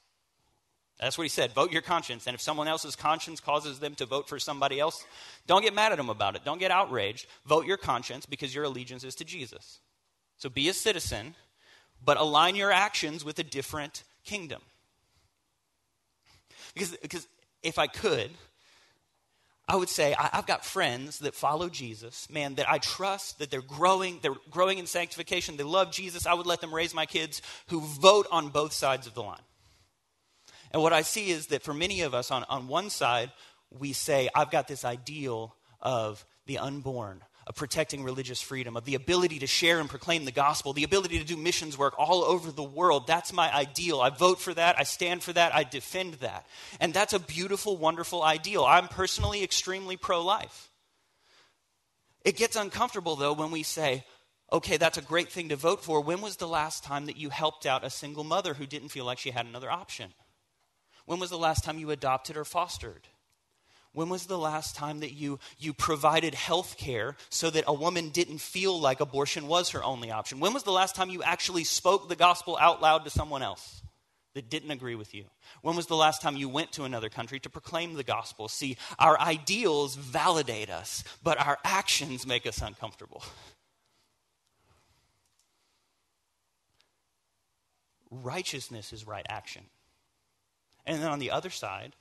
That's 1.00 1.16
what 1.16 1.24
he 1.24 1.28
said. 1.28 1.52
Vote 1.52 1.70
your 1.70 1.82
conscience. 1.82 2.26
And 2.26 2.34
if 2.34 2.40
someone 2.40 2.66
else's 2.66 2.96
conscience 2.96 3.38
causes 3.38 3.78
them 3.78 3.94
to 3.96 4.06
vote 4.06 4.28
for 4.28 4.38
somebody 4.38 4.80
else, 4.80 5.04
don't 5.46 5.62
get 5.62 5.74
mad 5.74 5.92
at 5.92 5.98
them 5.98 6.11
about 6.11 6.34
it. 6.34 6.44
Don't 6.44 6.58
get 6.58 6.72
outraged. 6.72 7.26
Vote 7.46 7.66
your 7.66 7.76
conscience 7.76 8.26
because 8.26 8.54
your 8.54 8.64
allegiance 8.64 9.04
is 9.04 9.14
to 9.16 9.24
Jesus. 9.24 9.78
So 10.38 10.48
be 10.48 10.68
a 10.68 10.74
citizen, 10.74 11.37
but 12.04 12.16
align 12.16 12.56
your 12.56 12.72
actions 12.72 13.24
with 13.24 13.38
a 13.38 13.44
different 13.44 14.02
kingdom. 14.24 14.61
Because, 16.74 16.96
because 16.96 17.28
if 17.62 17.78
I 17.78 17.87
could, 17.87 18.30
I 19.68 19.76
would 19.76 19.88
say 19.88 20.14
I, 20.14 20.30
have 20.32 20.46
got 20.46 20.64
friends 20.64 21.20
that 21.20 21.34
follow 21.34 21.68
Jesus, 21.68 22.28
man, 22.30 22.56
that 22.56 22.68
I 22.68 22.78
trust 22.78 23.38
that 23.38 23.50
they're 23.50 23.62
growing, 23.62 24.18
they're 24.22 24.34
growing 24.50 24.78
in 24.78 24.87
sanctification, 24.87 25.56
they 25.56 25.64
love 25.64 25.92
Jesus. 25.92 26.26
I 26.26 26.34
would 26.34 26.46
let 26.46 26.61
them 26.61 26.74
raise 26.74 26.94
my 26.94 27.06
kids 27.06 27.42
who 27.68 27.80
vote 27.80 28.26
on 28.32 28.48
both 28.48 28.72
sides 28.72 29.06
of 29.06 29.14
the 29.14 29.22
line. 29.22 29.38
And 30.72 30.83
what 30.83 30.92
I 30.92 31.02
see 31.02 31.31
is 31.31 31.48
that 31.48 31.62
for 31.62 31.74
many 31.74 32.02
of 32.02 32.14
us, 32.14 32.31
on, 32.31 32.44
on 32.44 32.68
one 32.68 32.90
side, 32.90 33.33
we 33.70 33.92
say, 33.92 34.28
I've 34.35 34.50
got 34.50 34.68
this 34.68 34.85
ideal 34.85 35.54
of 35.81 36.24
the 36.46 36.59
unborn, 36.59 37.22
of 37.46 37.54
protecting 37.54 38.04
religious 38.04 38.40
freedom, 38.40 38.76
of 38.76 38.85
the 38.85 38.94
ability 38.94 39.38
to 39.38 39.46
share 39.46 39.81
and 39.81 39.88
proclaim 39.88 40.24
the 40.24 40.33
gospel, 40.33 40.72
the 40.72 40.85
ability 40.85 41.18
to 41.18 41.24
do 41.24 41.37
missions 41.37 41.78
work 41.78 41.94
all 41.98 42.22
over 42.22 42.50
the 42.50 42.62
world. 42.62 43.07
That's 43.07 43.33
my 43.33 43.54
ideal. 43.54 44.00
I 44.00 44.11
vote 44.11 44.40
for 44.40 44.52
that. 44.54 44.78
I 44.78 44.83
stand 44.83 45.22
for 45.22 45.33
that. 45.33 45.54
I 45.54 45.64
defend 45.64 46.14
that. 46.14 46.46
And 46.81 46.92
that's 46.92 47.12
a 47.12 47.18
beautiful, 47.18 47.76
wonderful 47.76 48.22
ideal. 48.22 48.64
I'm 48.64 48.88
personally 48.88 49.42
extremely 49.42 49.96
pro 49.96 50.22
life. 50.22 50.70
It 52.24 52.37
gets 52.37 52.57
uncomfortable, 52.57 53.16
though, 53.16 53.33
when 53.33 53.50
we 53.50 53.62
say, 53.62 54.04
okay, 54.52 54.76
that's 54.76 54.98
a 54.98 55.02
great 55.02 55.31
thing 55.31 55.50
to 55.50 55.57
vote 55.57 55.83
for. 55.83 56.00
When 56.00 56.20
was 56.20 56.37
the 56.37 56.48
last 56.48 56.85
time 56.85 57.07
that 57.07 57.16
you 57.16 57.31
helped 57.31 57.64
out 57.64 57.85
a 57.85 57.90
single 57.90 58.24
mother 58.24 58.54
who 58.54 58.66
didn't 58.66 58.88
feel 58.88 59.04
like 59.04 59.18
she 59.18 59.31
had 59.31 59.46
another 59.46 59.70
option? 59.70 60.12
When 61.09 61.21
was 61.21 61.31
the 61.31 61.38
last 61.38 61.64
time 61.64 61.79
you 61.79 61.90
adopted 61.90 62.37
or 62.37 62.44
fostered? 62.44 63.09
When 63.94 64.11
was 64.11 64.27
the 64.27 64.37
last 64.37 64.77
time 64.77 65.01
that 65.01 65.14
you, 65.14 65.38
you 65.57 65.73
provided 65.73 66.35
health 66.35 66.77
care 66.77 67.16
so 67.31 67.49
that 67.49 67.64
a 67.66 67.73
woman 67.73 68.11
didn't 68.11 68.42
feel 68.42 68.79
like 68.79 69.01
abortion 69.01 69.49
was 69.49 69.71
her 69.71 69.83
only 69.83 70.11
option? 70.11 70.38
When 70.38 70.53
was 70.53 70.64
the 70.64 70.71
last 70.71 70.94
time 70.94 71.09
you 71.09 71.23
actually 71.23 71.64
spoke 71.64 72.11
the 72.11 72.14
gospel 72.14 72.59
out 72.61 72.83
loud 72.83 73.05
to 73.05 73.11
someone 73.11 73.42
else 73.42 73.81
that 74.35 74.51
didn't 74.51 74.71
agree 74.71 74.97
with 74.97 75.14
you? 75.14 75.25
When 75.62 75.77
was 75.77 75.87
the 75.87 75.97
last 75.97 76.21
time 76.21 76.37
you 76.37 76.47
went 76.47 76.73
to 76.73 76.85
another 76.85 77.09
country 77.09 77.40
to 77.40 77.49
proclaim 77.49 77.94
the 77.94 78.05
gospel? 78.05 78.47
See, 78.47 78.77
our 78.99 79.18
ideals 79.18 79.97
validate 79.97 80.68
us, 80.68 81.05
but 81.23 81.40
our 81.40 81.57
actions 81.64 82.27
make 82.27 82.47
us 82.47 82.61
uncomfortable. 82.61 83.23
Righteousness 88.11 88.92
is 88.92 89.07
right 89.07 89.25
action. 89.27 89.64
And 90.88 91.03
then 91.03 91.11
on 91.11 91.18
the 91.18 91.31
other 91.31 91.51
side, 91.51 91.94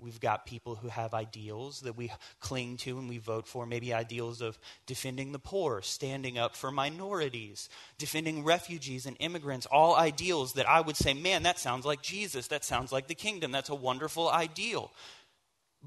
we've 0.00 0.20
got 0.20 0.46
people 0.46 0.74
who 0.74 0.88
have 0.88 1.14
ideals 1.14 1.80
that 1.82 1.96
we 1.96 2.10
cling 2.40 2.76
to 2.78 2.98
and 2.98 3.08
we 3.08 3.18
vote 3.18 3.46
for, 3.46 3.64
maybe 3.64 3.94
ideals 3.94 4.40
of 4.40 4.58
defending 4.84 5.30
the 5.30 5.38
poor, 5.38 5.80
standing 5.80 6.36
up 6.36 6.56
for 6.56 6.72
minorities, 6.72 7.68
defending 7.98 8.42
refugees 8.44 9.06
and 9.06 9.16
immigrants, 9.20 9.64
all 9.66 9.94
ideals 9.94 10.54
that 10.54 10.68
I 10.68 10.80
would 10.80 10.96
say, 10.96 11.14
man, 11.14 11.44
that 11.44 11.60
sounds 11.60 11.86
like 11.86 12.02
Jesus. 12.02 12.48
That 12.48 12.64
sounds 12.64 12.90
like 12.90 13.06
the 13.06 13.14
kingdom. 13.14 13.52
That's 13.52 13.70
a 13.70 13.76
wonderful 13.76 14.28
ideal. 14.28 14.90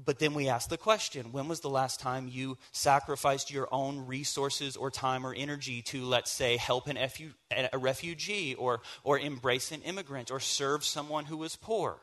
But 0.02 0.18
then 0.18 0.32
we 0.32 0.48
ask 0.48 0.70
the 0.70 0.78
question 0.78 1.32
when 1.32 1.46
was 1.46 1.60
the 1.60 1.68
last 1.68 2.00
time 2.00 2.26
you 2.26 2.56
sacrificed 2.72 3.50
your 3.50 3.68
own 3.70 4.06
resources 4.06 4.76
or 4.76 4.90
time 4.90 5.26
or 5.26 5.34
energy 5.34 5.82
to, 5.82 6.06
let's 6.06 6.30
say, 6.30 6.56
help 6.56 6.88
an 6.88 6.96
a 6.96 7.78
refugee 7.78 8.54
or, 8.54 8.80
or 9.04 9.18
embrace 9.18 9.72
an 9.72 9.82
immigrant 9.82 10.30
or 10.30 10.40
serve 10.40 10.84
someone 10.84 11.26
who 11.26 11.36
was 11.36 11.54
poor? 11.54 11.98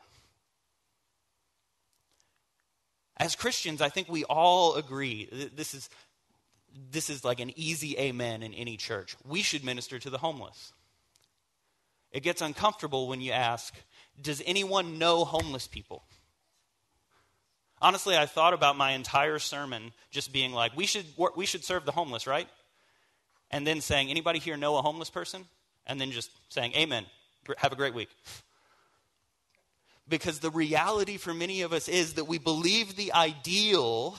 As 3.20 3.34
Christians, 3.34 3.82
I 3.82 3.88
think 3.88 4.08
we 4.08 4.24
all 4.24 4.74
agree 4.76 5.28
this 5.54 5.74
is, 5.74 5.88
this 6.90 7.10
is 7.10 7.24
like 7.24 7.40
an 7.40 7.52
easy 7.56 7.98
amen 7.98 8.42
in 8.42 8.54
any 8.54 8.76
church. 8.76 9.16
We 9.26 9.42
should 9.42 9.64
minister 9.64 9.98
to 9.98 10.10
the 10.10 10.18
homeless. 10.18 10.72
It 12.12 12.22
gets 12.22 12.40
uncomfortable 12.40 13.08
when 13.08 13.20
you 13.20 13.32
ask, 13.32 13.74
Does 14.20 14.42
anyone 14.46 14.98
know 14.98 15.24
homeless 15.24 15.66
people? 15.66 16.04
Honestly, 17.80 18.16
I 18.16 18.26
thought 18.26 18.54
about 18.54 18.76
my 18.76 18.92
entire 18.92 19.38
sermon 19.38 19.92
just 20.10 20.32
being 20.32 20.52
like, 20.52 20.76
we 20.76 20.86
should, 20.86 21.06
we 21.36 21.46
should 21.46 21.64
serve 21.64 21.84
the 21.84 21.92
homeless, 21.92 22.26
right? 22.26 22.48
And 23.50 23.66
then 23.66 23.80
saying, 23.80 24.10
anybody 24.10 24.40
here 24.40 24.56
know 24.56 24.76
a 24.76 24.82
homeless 24.82 25.10
person? 25.10 25.44
And 25.86 26.00
then 26.00 26.10
just 26.10 26.30
saying, 26.48 26.72
amen. 26.74 27.06
Have 27.56 27.72
a 27.72 27.76
great 27.76 27.94
week. 27.94 28.08
Because 30.08 30.40
the 30.40 30.50
reality 30.50 31.16
for 31.18 31.34
many 31.34 31.62
of 31.62 31.72
us 31.72 31.88
is 31.88 32.14
that 32.14 32.24
we 32.24 32.38
believe 32.38 32.96
the 32.96 33.12
ideal 33.12 34.16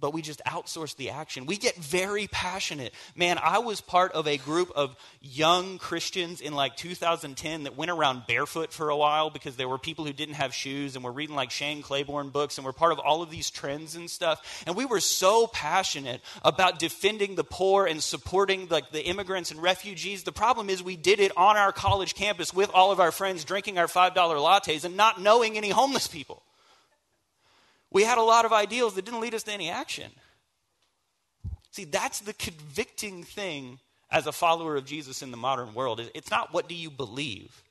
but 0.00 0.12
we 0.12 0.22
just 0.22 0.42
outsource 0.44 0.96
the 0.96 1.10
action. 1.10 1.46
We 1.46 1.56
get 1.56 1.76
very 1.76 2.26
passionate. 2.26 2.92
Man, 3.14 3.38
I 3.42 3.58
was 3.58 3.80
part 3.80 4.12
of 4.12 4.26
a 4.26 4.36
group 4.36 4.70
of 4.74 4.96
young 5.20 5.78
Christians 5.78 6.40
in 6.40 6.54
like 6.54 6.76
2010 6.76 7.64
that 7.64 7.76
went 7.76 7.90
around 7.90 8.26
barefoot 8.26 8.72
for 8.72 8.90
a 8.90 8.96
while 8.96 9.30
because 9.30 9.56
there 9.56 9.68
were 9.68 9.78
people 9.78 10.04
who 10.04 10.12
didn't 10.12 10.34
have 10.34 10.54
shoes 10.54 10.94
and 10.96 11.04
were 11.04 11.12
reading 11.12 11.36
like 11.36 11.50
Shane 11.50 11.82
Claiborne 11.82 12.30
books 12.30 12.58
and 12.58 12.64
were 12.64 12.72
part 12.72 12.92
of 12.92 12.98
all 12.98 13.22
of 13.22 13.30
these 13.30 13.50
trends 13.50 13.96
and 13.96 14.10
stuff. 14.10 14.64
And 14.66 14.76
we 14.76 14.84
were 14.84 15.00
so 15.00 15.46
passionate 15.46 16.20
about 16.42 16.78
defending 16.78 17.34
the 17.34 17.44
poor 17.44 17.86
and 17.86 18.02
supporting 18.02 18.68
like 18.68 18.90
the 18.90 19.04
immigrants 19.04 19.50
and 19.50 19.62
refugees. 19.62 20.22
The 20.22 20.32
problem 20.32 20.70
is 20.70 20.82
we 20.82 20.96
did 20.96 21.20
it 21.20 21.32
on 21.36 21.56
our 21.56 21.72
college 21.72 22.14
campus 22.14 22.52
with 22.52 22.70
all 22.74 22.92
of 22.92 23.00
our 23.00 23.12
friends 23.12 23.44
drinking 23.44 23.78
our 23.78 23.86
$5 23.86 24.14
lattes 24.14 24.84
and 24.84 24.96
not 24.96 25.20
knowing 25.20 25.56
any 25.56 25.70
homeless 25.70 26.06
people. 26.06 26.42
We 27.90 28.02
had 28.02 28.18
a 28.18 28.22
lot 28.22 28.44
of 28.44 28.52
ideals 28.52 28.94
that 28.94 29.04
didn't 29.04 29.20
lead 29.20 29.34
us 29.34 29.44
to 29.44 29.52
any 29.52 29.70
action. 29.70 30.10
See, 31.70 31.84
that's 31.84 32.20
the 32.20 32.32
convicting 32.32 33.22
thing 33.22 33.78
as 34.10 34.26
a 34.26 34.32
follower 34.32 34.76
of 34.76 34.86
Jesus 34.86 35.22
in 35.22 35.30
the 35.30 35.36
modern 35.36 35.74
world. 35.74 36.00
It's 36.14 36.30
not 36.30 36.52
what 36.52 36.68
do 36.68 36.74
you 36.74 36.90
believe, 36.90 37.62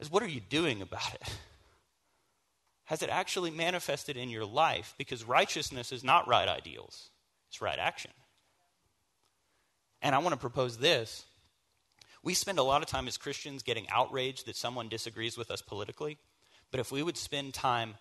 it's 0.00 0.10
what 0.10 0.22
are 0.22 0.28
you 0.28 0.40
doing 0.40 0.82
about 0.82 1.14
it? 1.14 1.28
Has 2.84 3.02
it 3.02 3.10
actually 3.10 3.50
manifested 3.50 4.16
in 4.16 4.28
your 4.28 4.44
life? 4.44 4.94
Because 4.98 5.24
righteousness 5.24 5.92
is 5.92 6.04
not 6.04 6.28
right 6.28 6.48
ideals, 6.48 7.10
it's 7.48 7.62
right 7.62 7.78
action. 7.78 8.10
And 10.02 10.14
I 10.14 10.18
want 10.18 10.32
to 10.32 10.40
propose 10.40 10.78
this. 10.78 11.24
We 12.24 12.34
spend 12.34 12.58
a 12.58 12.62
lot 12.62 12.82
of 12.82 12.88
time 12.88 13.08
as 13.08 13.16
Christians 13.16 13.62
getting 13.62 13.88
outraged 13.88 14.46
that 14.46 14.56
someone 14.56 14.88
disagrees 14.88 15.36
with 15.36 15.50
us 15.50 15.60
politically. 15.60 16.18
But 16.70 16.80
if 16.80 16.90
we 16.90 17.02
would 17.02 17.16
spend 17.16 17.52
time 17.52 17.94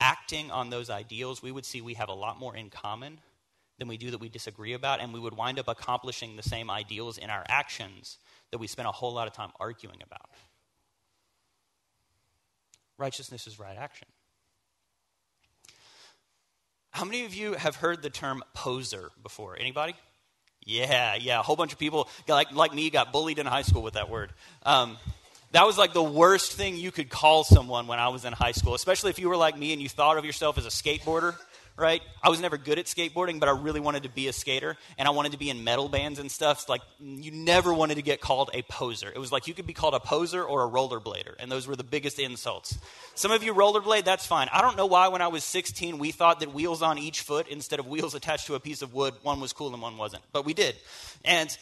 acting 0.00 0.50
on 0.50 0.70
those 0.70 0.90
ideals, 0.90 1.42
we 1.42 1.52
would 1.52 1.64
see 1.64 1.80
we 1.80 1.94
have 1.94 2.08
a 2.08 2.14
lot 2.14 2.38
more 2.38 2.56
in 2.56 2.70
common 2.70 3.20
than 3.78 3.88
we 3.88 3.96
do 3.96 4.10
that 4.10 4.20
we 4.20 4.28
disagree 4.28 4.72
about, 4.74 5.00
and 5.00 5.12
we 5.12 5.20
would 5.20 5.36
wind 5.36 5.58
up 5.58 5.68
accomplishing 5.68 6.36
the 6.36 6.42
same 6.42 6.70
ideals 6.70 7.18
in 7.18 7.30
our 7.30 7.44
actions 7.48 8.18
that 8.50 8.58
we 8.58 8.66
spend 8.66 8.86
a 8.88 8.92
whole 8.92 9.12
lot 9.12 9.26
of 9.26 9.32
time 9.32 9.50
arguing 9.58 10.02
about. 10.04 10.28
Righteousness 12.98 13.46
is 13.46 13.58
right 13.58 13.76
action. 13.78 14.08
How 16.90 17.04
many 17.04 17.24
of 17.24 17.34
you 17.34 17.54
have 17.54 17.76
heard 17.76 18.02
the 18.02 18.10
term 18.10 18.42
poser 18.52 19.10
before? 19.22 19.56
Anybody? 19.58 19.94
Yeah, 20.66 21.14
yeah. 21.14 21.40
A 21.40 21.42
whole 21.42 21.56
bunch 21.56 21.72
of 21.72 21.78
people, 21.78 22.08
like, 22.28 22.52
like 22.52 22.74
me, 22.74 22.90
got 22.90 23.12
bullied 23.12 23.38
in 23.38 23.46
high 23.46 23.62
school 23.62 23.82
with 23.82 23.94
that 23.94 24.10
word. 24.10 24.32
Um, 24.64 24.98
that 25.52 25.66
was 25.66 25.76
like 25.76 25.92
the 25.92 26.02
worst 26.02 26.52
thing 26.52 26.76
you 26.76 26.92
could 26.92 27.08
call 27.08 27.44
someone 27.44 27.86
when 27.86 27.98
I 27.98 28.08
was 28.08 28.24
in 28.24 28.32
high 28.32 28.52
school, 28.52 28.74
especially 28.74 29.10
if 29.10 29.18
you 29.18 29.28
were 29.28 29.36
like 29.36 29.58
me 29.58 29.72
and 29.72 29.82
you 29.82 29.88
thought 29.88 30.16
of 30.16 30.24
yourself 30.24 30.58
as 30.58 30.66
a 30.66 30.68
skateboarder, 30.68 31.34
right? 31.76 32.02
I 32.22 32.28
was 32.28 32.40
never 32.40 32.56
good 32.56 32.78
at 32.78 32.84
skateboarding, 32.84 33.40
but 33.40 33.48
I 33.48 33.52
really 33.52 33.80
wanted 33.80 34.04
to 34.04 34.08
be 34.08 34.28
a 34.28 34.32
skater, 34.32 34.76
and 34.96 35.08
I 35.08 35.10
wanted 35.10 35.32
to 35.32 35.38
be 35.38 35.50
in 35.50 35.64
metal 35.64 35.88
bands 35.88 36.18
and 36.18 36.30
stuff. 36.30 36.68
like, 36.68 36.82
you 37.00 37.32
never 37.32 37.74
wanted 37.74 37.96
to 37.96 38.02
get 38.02 38.20
called 38.20 38.50
a 38.54 38.62
poser. 38.62 39.10
It 39.12 39.18
was 39.18 39.32
like 39.32 39.48
you 39.48 39.54
could 39.54 39.66
be 39.66 39.72
called 39.72 39.94
a 39.94 40.00
poser 40.00 40.44
or 40.44 40.64
a 40.64 40.68
rollerblader, 40.68 41.34
and 41.40 41.50
those 41.50 41.66
were 41.66 41.76
the 41.76 41.84
biggest 41.84 42.18
insults. 42.20 42.78
Some 43.14 43.32
of 43.32 43.42
you 43.42 43.52
rollerblade, 43.54 44.04
that's 44.04 44.26
fine. 44.26 44.48
I 44.52 44.60
don't 44.60 44.76
know 44.76 44.86
why 44.86 45.08
when 45.08 45.22
I 45.22 45.28
was 45.28 45.42
16 45.42 45.98
we 45.98 46.12
thought 46.12 46.40
that 46.40 46.54
wheels 46.54 46.82
on 46.82 46.98
each 46.98 47.22
foot 47.22 47.48
instead 47.48 47.80
of 47.80 47.88
wheels 47.88 48.14
attached 48.14 48.46
to 48.46 48.54
a 48.54 48.60
piece 48.60 48.82
of 48.82 48.94
wood, 48.94 49.14
one 49.22 49.40
was 49.40 49.52
cool 49.52 49.72
and 49.72 49.82
one 49.82 49.96
wasn't, 49.96 50.22
but 50.32 50.44
we 50.44 50.54
did. 50.54 50.76
And 51.24 51.56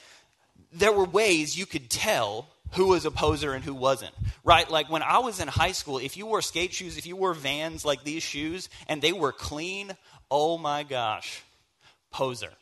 there 0.73 0.93
were 0.93 1.05
ways 1.05 1.57
you 1.57 1.67
could 1.67 1.89
tell 1.89 2.49
who 2.73 2.89
was 2.89 3.05
a 3.05 3.11
poser 3.11 3.53
and 3.53 3.65
who 3.65 3.75
wasn't, 3.75 4.15
right? 4.45 4.71
Like 4.71 4.91
when 4.91 5.03
I 5.03 5.19
was 5.19 5.41
in 5.41 5.49
high 5.49 5.73
school, 5.73 5.99
if 5.99 6.17
you 6.17 6.27
wore 6.27 6.43
skate 6.43 6.73
shoes, 6.73 6.99
if 6.99 7.07
you 7.07 7.17
wore 7.17 7.35
vans 7.35 7.85
like 7.85 8.05
these 8.05 8.23
shoes, 8.23 8.69
and 8.87 9.01
they 9.01 9.13
were 9.13 9.33
clean, 9.33 9.97
oh 10.31 10.59
my 10.59 10.83
gosh, 10.83 11.43
poser. 12.11 12.53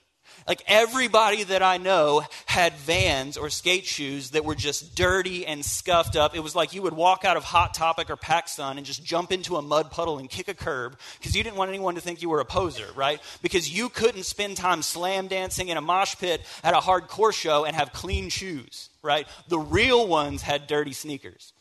Like 0.46 0.62
everybody 0.66 1.44
that 1.44 1.62
I 1.62 1.76
know 1.78 2.22
had 2.46 2.74
vans 2.74 3.36
or 3.36 3.50
skate 3.50 3.84
shoes 3.84 4.30
that 4.30 4.44
were 4.44 4.54
just 4.54 4.94
dirty 4.94 5.46
and 5.46 5.64
scuffed 5.64 6.16
up. 6.16 6.36
It 6.36 6.40
was 6.40 6.54
like 6.54 6.72
you 6.72 6.82
would 6.82 6.92
walk 6.92 7.24
out 7.24 7.36
of 7.36 7.44
Hot 7.44 7.74
Topic 7.74 8.10
or 8.10 8.16
PacSun 8.16 8.76
and 8.76 8.86
just 8.86 9.04
jump 9.04 9.32
into 9.32 9.56
a 9.56 9.62
mud 9.62 9.90
puddle 9.90 10.18
and 10.18 10.30
kick 10.30 10.48
a 10.48 10.54
curb 10.54 10.98
because 11.18 11.34
you 11.34 11.42
didn't 11.42 11.56
want 11.56 11.70
anyone 11.70 11.96
to 11.96 12.00
think 12.00 12.22
you 12.22 12.28
were 12.28 12.40
a 12.40 12.44
poser, 12.44 12.86
right? 12.94 13.20
Because 13.42 13.68
you 13.68 13.88
couldn't 13.88 14.24
spend 14.24 14.56
time 14.56 14.82
slam 14.82 15.26
dancing 15.26 15.68
in 15.68 15.76
a 15.76 15.80
mosh 15.80 16.16
pit 16.16 16.42
at 16.62 16.74
a 16.74 16.78
hardcore 16.78 17.32
show 17.32 17.64
and 17.64 17.74
have 17.74 17.92
clean 17.92 18.28
shoes, 18.28 18.90
right? 19.06 19.26
The 19.48 19.58
real 19.58 20.06
ones 20.06 20.42
had 20.42 20.66
dirty 20.66 20.92
sneakers. 20.92 21.52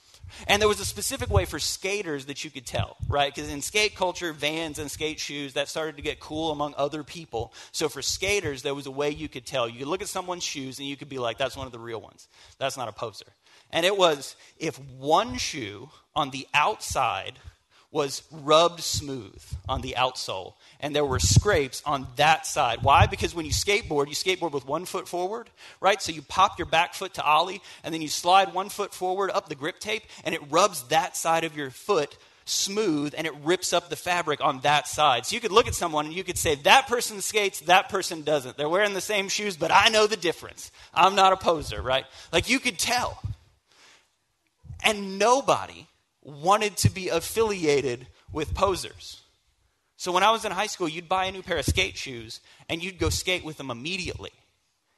And 0.48 0.62
there 0.62 0.68
was 0.68 0.80
a 0.80 0.86
specific 0.86 1.30
way 1.30 1.46
for 1.46 1.60
skaters 1.60 2.26
that 2.26 2.44
you 2.44 2.50
could 2.50 2.66
tell, 2.66 2.98
right? 3.08 3.34
Because 3.34 3.50
in 3.50 3.62
skate 3.62 3.96
culture, 3.96 4.34
vans 4.34 4.80
and 4.80 4.90
skate 4.90 5.20
shoes, 5.20 5.54
that 5.54 5.70
started 5.70 5.96
to 5.98 6.02
get 6.02 6.20
cool 6.20 6.52
among 6.52 6.74
other 6.78 7.04
people. 7.04 7.54
So 7.72 7.90
for 7.90 8.02
skaters, 8.02 8.62
there 8.62 8.76
was 8.76 8.88
a 8.88 8.92
way 8.92 9.12
you 9.12 9.30
could 9.30 9.46
tell. 9.46 9.70
You 9.70 9.80
could 9.80 9.88
look 9.88 10.02
at 10.02 10.08
someone's 10.08 10.44
shoes 10.44 10.80
and 10.80 10.88
you 10.88 10.98
could 10.98 11.10
be 11.10 11.20
like, 11.20 11.38
that's 11.38 11.56
one 11.56 11.68
of 11.68 11.72
the 11.72 11.80
real 11.80 12.02
ones. 12.02 12.28
That's 12.58 12.76
not 12.76 12.90
a 12.90 12.92
poser. 12.92 13.28
And 13.72 13.86
it 13.86 13.98
was 13.98 14.36
if 14.58 14.78
one 14.80 15.38
shoe 15.38 15.90
on 16.16 16.32
the 16.32 16.48
outside 16.54 17.40
was 17.92 18.24
rubbed 18.32 18.82
smooth 18.82 19.42
on 19.70 19.82
the 19.82 19.96
outsole, 19.98 20.54
and 20.80 20.96
there 20.96 21.06
were 21.06 21.20
scrapes 21.20 21.82
on 21.86 22.08
that 22.16 22.46
side. 22.46 22.80
Why? 22.82 23.08
Because 23.08 23.34
when 23.34 23.46
you 23.46 23.52
skateboard, 23.52 24.08
you 24.08 24.16
skateboard 24.16 24.52
with 24.52 24.68
one 24.68 24.86
foot 24.86 25.08
forward, 25.08 25.50
right? 25.80 26.02
So 26.02 26.12
you 26.12 26.22
pop 26.22 26.58
your 26.60 26.68
back 26.68 26.94
foot 26.94 27.14
to 27.16 27.24
ollie, 27.24 27.62
and 27.84 27.94
then 27.94 28.02
you 28.02 28.08
slide 28.08 28.54
one 28.54 28.70
foot 28.70 28.94
forward 28.94 29.32
up 29.32 29.50
the 29.50 29.56
grip 29.56 29.80
tape, 29.80 30.04
and 30.24 30.36
it 30.36 30.42
rubs 30.50 30.84
that 30.90 31.16
side 31.18 31.44
of 31.44 31.56
your 31.56 31.70
foot 31.70 32.18
smooth 32.46 33.14
and 33.18 33.26
it 33.26 33.34
rips 33.44 33.74
up 33.74 33.90
the 33.90 33.96
fabric 33.96 34.40
on 34.40 34.60
that 34.62 34.88
side. 34.88 35.26
So 35.26 35.34
you 35.34 35.42
could 35.42 35.52
look 35.52 35.68
at 35.68 35.74
someone 35.76 36.06
and 36.06 36.14
you 36.14 36.24
could 36.24 36.38
say, 36.38 36.56
that 36.56 36.88
person 36.88 37.22
skates, 37.22 37.62
that 37.62 37.90
person 37.90 38.22
doesn't. 38.22 38.56
They're 38.56 38.70
wearing 38.70 38.94
the 38.94 39.02
same 39.02 39.30
shoes, 39.30 39.58
but 39.58 39.72
I 39.72 39.90
know 39.90 40.08
the 40.08 40.16
difference. 40.16 40.72
I'm 40.94 41.16
not 41.16 41.34
a 41.34 41.38
poser, 41.38 41.82
right? 41.82 42.06
Like 42.32 42.48
you 42.48 42.60
could 42.60 42.78
tell. 42.78 43.22
And 44.84 45.18
nobody 45.18 45.88
wanted 46.22 46.78
to 46.78 46.92
be 46.92 47.10
affiliated 47.10 48.08
with 48.32 48.54
posers. 48.54 49.22
So 49.98 50.12
when 50.12 50.24
I 50.24 50.32
was 50.32 50.46
in 50.46 50.52
high 50.52 50.68
school, 50.68 50.90
you'd 50.90 51.08
buy 51.08 51.26
a 51.26 51.32
new 51.32 51.42
pair 51.42 51.58
of 51.58 51.66
skate 51.66 51.98
shoes 51.98 52.42
and 52.70 52.84
you'd 52.84 53.00
go 53.00 53.10
skate 53.10 53.46
with 53.46 53.58
them 53.58 53.72
immediately 53.72 54.32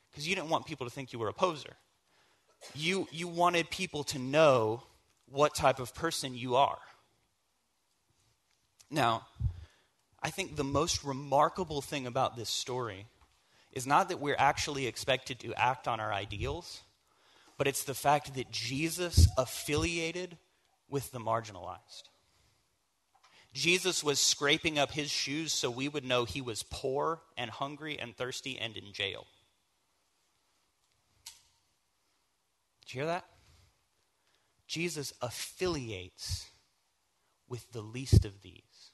because 0.10 0.28
you 0.28 0.36
didn't 0.36 0.50
want 0.50 0.66
people 0.66 0.88
to 0.88 0.92
think 0.92 1.14
you 1.14 1.20
were 1.20 1.28
a 1.28 1.34
poser. 1.34 1.74
You, 2.74 3.08
you 3.12 3.28
wanted 3.28 3.70
people 3.70 4.04
to 4.06 4.20
know 4.20 4.82
what 5.30 5.54
type 5.54 5.80
of 5.80 5.94
person 5.94 6.34
you 6.34 6.56
are. 6.56 6.80
Now, 8.90 9.28
I 10.24 10.30
think 10.30 10.56
the 10.56 10.64
most 10.64 11.04
remarkable 11.04 11.82
thing 11.82 12.08
about 12.08 12.36
this 12.36 12.50
story 12.50 13.06
is 13.72 13.86
not 13.86 14.10
that 14.10 14.20
we're 14.20 14.36
actually 14.40 14.88
expected 14.88 15.40
to 15.42 15.54
act 15.54 15.88
on 15.88 16.00
our 16.00 16.12
ideals, 16.12 16.82
but 17.58 17.68
it's 17.68 17.84
the 17.84 17.94
fact 17.94 18.34
that 18.36 18.50
Jesus 18.50 19.28
affiliated 19.38 20.38
with 20.90 21.12
the 21.12 21.20
marginalized. 21.20 22.04
Jesus 23.58 24.04
was 24.04 24.20
scraping 24.20 24.78
up 24.78 24.92
his 24.92 25.10
shoes 25.10 25.52
so 25.52 25.72
we 25.72 25.88
would 25.88 26.06
know 26.06 26.26
he 26.26 26.42
was 26.42 26.64
poor 26.64 27.22
and 27.36 27.50
hungry 27.50 27.98
and 28.00 28.16
thirsty 28.16 28.58
and 28.60 28.78
in 28.78 28.94
jail. 28.94 29.26
Did 32.86 32.94
you 32.94 33.00
hear 33.02 33.08
that? 33.08 33.26
Jesus 34.68 35.12
affiliates 35.22 36.46
with 37.50 37.72
the 37.72 37.82
least 37.82 38.26
of 38.26 38.44
these. 38.44 38.92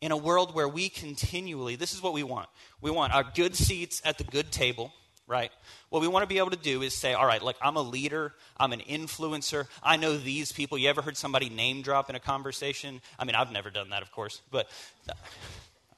In 0.00 0.10
a 0.10 0.16
world 0.16 0.54
where 0.54 0.68
we 0.68 0.88
continually, 0.88 1.76
this 1.76 1.94
is 1.94 2.02
what 2.02 2.12
we 2.14 2.24
want. 2.24 2.48
We 2.80 2.90
want 2.90 3.14
our 3.14 3.22
good 3.22 3.54
seats 3.54 4.02
at 4.04 4.18
the 4.18 4.24
good 4.24 4.50
table 4.50 4.92
right? 5.32 5.50
What 5.88 6.02
we 6.02 6.08
want 6.08 6.22
to 6.24 6.26
be 6.26 6.38
able 6.38 6.50
to 6.50 6.58
do 6.58 6.82
is 6.82 6.94
say, 6.94 7.14
all 7.14 7.26
right, 7.26 7.42
like 7.42 7.56
I'm 7.62 7.76
a 7.76 7.82
leader, 7.82 8.34
I'm 8.58 8.72
an 8.72 8.80
influencer, 8.80 9.66
I 9.82 9.96
know 9.96 10.18
these 10.18 10.52
people. 10.52 10.76
You 10.76 10.90
ever 10.90 11.00
heard 11.00 11.16
somebody 11.16 11.48
name 11.48 11.80
drop 11.80 12.10
in 12.10 12.16
a 12.16 12.20
conversation? 12.20 13.00
I 13.18 13.24
mean, 13.24 13.34
I've 13.34 13.50
never 13.50 13.70
done 13.70 13.90
that, 13.90 14.02
of 14.02 14.12
course, 14.12 14.42
but 14.50 14.68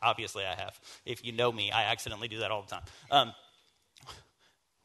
obviously 0.02 0.44
I 0.44 0.54
have. 0.54 0.78
If 1.04 1.24
you 1.24 1.32
know 1.32 1.50
me, 1.50 1.72
I 1.72 1.90
accidentally 1.90 2.28
do 2.28 2.38
that 2.38 2.52
all 2.52 2.62
the 2.62 2.70
time. 2.70 2.82
Um, 3.10 3.32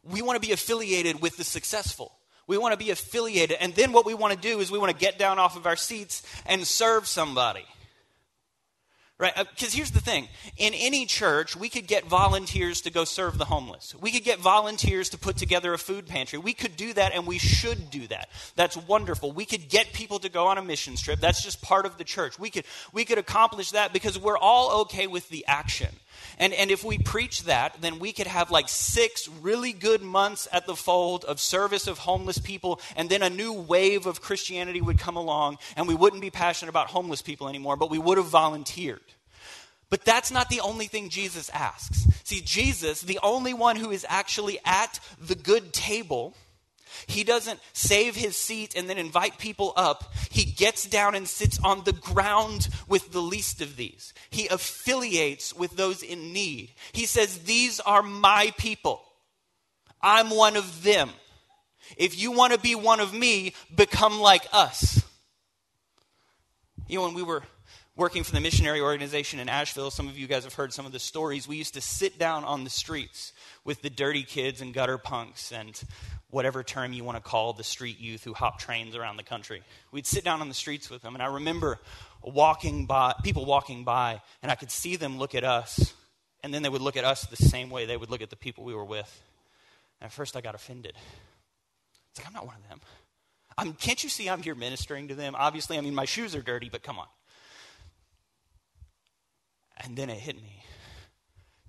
we 0.04 0.24
want 0.24 0.42
to 0.42 0.46
be 0.46 0.52
affiliated 0.52 1.22
with 1.22 1.38
the 1.38 1.44
successful. 1.44 2.12
We 2.48 2.58
want 2.58 2.74
to 2.74 2.84
be 2.84 2.90
affiliated. 2.90 3.58
And 3.62 3.76
then 3.76 3.92
what 3.92 4.08
we 4.08 4.16
want 4.16 4.34
to 4.34 4.40
do 4.40 4.60
is 4.60 4.72
we 4.72 4.80
want 4.80 4.92
to 4.92 4.98
get 4.98 5.20
down 5.20 5.38
off 5.38 5.56
of 5.56 5.68
our 5.68 5.76
seats 5.76 6.24
and 6.48 6.66
serve 6.66 7.06
somebody. 7.06 7.66
Right? 9.20 9.36
Because 9.36 9.74
uh, 9.74 9.78
here's 9.78 9.92
the 9.92 10.00
thing 10.00 10.30
in 10.56 10.74
any 10.74 11.06
church, 11.06 11.54
we 11.54 11.68
could 11.68 11.88
get 11.88 12.06
volunteers 12.06 12.80
to 12.82 12.90
go 12.90 13.04
serve 13.04 13.38
the 13.38 13.44
homeless. 13.44 13.94
We 14.00 14.12
could 14.12 14.24
get 14.24 14.40
volunteers 14.40 15.10
to 15.10 15.18
put 15.18 15.36
together 15.36 15.74
a 15.74 15.78
food 15.78 16.08
pantry. 16.08 16.40
We 16.40 16.54
could 16.54 16.78
do 16.78 16.94
that, 16.94 17.12
and 17.14 17.28
we 17.28 17.38
should 17.38 17.90
do 17.90 18.08
that. 18.08 18.30
That's 18.56 18.78
wonderful. 18.78 19.34
We 19.34 19.44
could 19.44 19.68
get 19.68 19.92
people 19.92 20.20
to 20.20 20.30
go 20.30 20.48
on 20.48 20.58
a 20.58 20.62
mission 20.62 20.96
trip. 20.96 21.20
That's 21.20 21.44
just 21.44 21.62
part 21.62 21.86
of 21.86 21.98
the 21.98 22.06
church. 22.06 22.40
We 22.40 22.50
could, 22.50 22.64
we 22.94 23.04
could 23.04 23.18
accomplish 23.18 23.72
that 23.72 23.92
because 23.92 24.18
we're 24.18 24.38
all 24.38 24.84
okay 24.84 25.06
with 25.06 25.28
the 25.28 25.46
action. 25.48 25.94
And, 26.38 26.54
and 26.54 26.72
if 26.72 26.84
we 26.84 26.98
preach 26.98 27.44
that, 27.44 27.82
then 27.82 28.00
we 28.00 28.12
could 28.14 28.28
have 28.28 28.52
like 28.52 28.70
six 28.70 29.28
really 29.42 29.74
good 29.74 30.02
months 30.02 30.48
at 30.52 30.66
the 30.66 30.76
fold 30.76 31.26
of 31.26 31.40
service 31.40 31.88
of 31.88 32.00
homeless 32.00 32.38
people, 32.38 32.80
and 32.96 33.10
then 33.10 33.22
a 33.22 33.30
new 33.30 33.54
wave 33.54 34.06
of 34.06 34.22
Christianity 34.22 34.82
would 34.82 35.00
come 35.00 35.16
along, 35.16 35.58
and 35.76 35.88
we 35.88 35.96
wouldn't 35.96 36.22
be 36.22 36.32
passionate 36.32 36.70
about 36.70 36.88
homeless 36.88 37.22
people 37.22 37.50
anymore, 37.50 37.76
but 37.76 37.90
we 37.90 38.00
would 38.00 38.18
have 38.18 38.28
volunteered. 38.28 39.02
But 39.90 40.06
that's 40.06 40.32
not 40.32 40.50
the 40.50 40.62
only 40.62 40.88
thing 40.88 41.10
Jesus 41.10 41.50
asks. 41.50 42.08
See, 42.24 42.42
Jesus, 42.42 43.02
the 43.02 43.20
only 43.24 43.54
one 43.54 43.76
who 43.76 43.90
is 43.90 44.06
actually 44.08 44.60
at 44.64 45.00
the 45.20 45.36
good 45.36 45.74
table, 45.74 46.36
he 47.08 47.24
doesn't 47.24 47.60
save 47.74 48.16
his 48.16 48.36
seat 48.36 48.76
and 48.76 48.90
then 48.90 48.98
invite 48.98 49.38
people 49.38 49.74
up. 49.76 50.14
He 50.30 50.46
gets 50.46 50.86
down 50.86 51.16
and 51.16 51.28
sits 51.28 51.60
on 51.64 51.84
the 51.84 51.94
ground 51.94 52.70
with 52.88 53.12
the 53.12 53.22
least 53.22 53.62
of 53.62 53.76
these. 53.76 54.14
He 54.30 54.48
affiliates 54.48 55.54
with 55.54 55.76
those 55.76 56.04
in 56.04 56.34
need. 56.34 56.72
He 56.92 57.06
says, 57.06 57.40
These 57.40 57.80
are 57.80 58.04
my 58.04 58.54
people. 58.58 59.02
I'm 60.02 60.30
one 60.30 60.56
of 60.56 60.84
them. 60.84 61.10
If 61.98 62.20
you 62.20 62.32
want 62.32 62.54
to 62.54 62.60
be 62.60 62.76
one 62.76 63.00
of 63.00 63.14
me, 63.14 63.54
become 63.76 64.20
like 64.20 64.46
us. 64.54 65.04
You 66.88 67.00
know, 67.00 67.06
when 67.06 67.14
we 67.14 67.24
were 67.24 67.44
working 67.96 68.24
for 68.24 68.32
the 68.32 68.40
missionary 68.40 68.80
organization 68.80 69.40
in 69.40 69.50
Asheville, 69.50 69.92
some 69.92 70.08
of 70.08 70.18
you 70.18 70.26
guys 70.26 70.44
have 70.44 70.54
heard 70.54 70.74
some 70.74 70.86
of 70.86 70.92
the 70.92 71.00
stories. 71.00 71.48
We 71.48 71.58
used 71.58 71.74
to 71.74 71.82
sit 71.82 72.18
down 72.18 72.46
on 72.46 72.64
the 72.64 72.70
streets 72.70 73.34
with 73.64 73.82
the 73.82 73.90
dirty 73.90 74.24
kids 74.24 74.62
and 74.62 74.74
gutter 74.74 74.98
punks 74.98 75.52
and 75.52 75.82
whatever 76.30 76.64
term 76.64 76.94
you 76.94 77.04
want 77.04 77.18
to 77.18 77.22
call 77.22 77.54
the 77.54 77.64
street 77.64 78.00
youth 78.00 78.24
who 78.24 78.34
hop 78.34 78.60
trains 78.60 78.96
around 78.96 79.18
the 79.18 79.24
country. 79.24 79.64
We'd 79.92 80.06
sit 80.06 80.24
down 80.24 80.42
on 80.42 80.48
the 80.48 80.54
streets 80.54 80.90
with 80.90 81.02
them, 81.02 81.16
and 81.16 81.24
I 81.24 81.28
remember 81.28 81.80
walking 82.22 82.86
by, 82.86 83.16
people 83.24 83.46
walking 83.46 83.84
by, 83.84 84.22
and 84.42 84.52
I 84.52 84.56
could 84.56 84.72
see 84.72 84.96
them 84.96 85.18
look 85.18 85.36
at 85.36 85.44
us, 85.44 85.94
and 86.44 86.54
then 86.54 86.62
they 86.62 86.70
would 86.70 86.82
look 86.82 86.98
at 86.98 87.04
us 87.04 87.26
the 87.26 87.36
same 87.36 87.70
way 87.70 87.86
they 87.86 87.98
would 87.98 88.10
look 88.10 88.22
at 88.22 88.30
the 88.30 88.36
people 88.36 88.64
we 88.64 88.76
were 88.76 88.86
with. 88.86 89.24
And 90.00 90.06
at 90.06 90.14
first, 90.14 90.38
I 90.38 90.42
got 90.42 90.56
offended. 90.56 90.94
It's 92.12 92.20
like, 92.20 92.28
I'm 92.28 92.34
not 92.34 92.46
one 92.46 92.56
of 92.56 92.70
them. 92.70 92.80
I'm, 93.58 93.74
can't 93.74 94.02
you 94.04 94.10
see 94.10 94.30
I'm 94.30 94.42
here 94.42 94.56
ministering 94.56 95.10
to 95.10 95.16
them? 95.16 95.36
Obviously, 95.38 95.78
I 95.78 95.82
mean, 95.82 95.96
my 95.96 96.06
shoes 96.06 96.36
are 96.36 96.42
dirty, 96.42 96.70
but 96.70 96.84
come 96.84 96.98
on. 96.98 97.08
And 99.78 99.98
then 99.98 100.10
it 100.10 100.18
hit 100.18 100.36
me. 100.36 100.64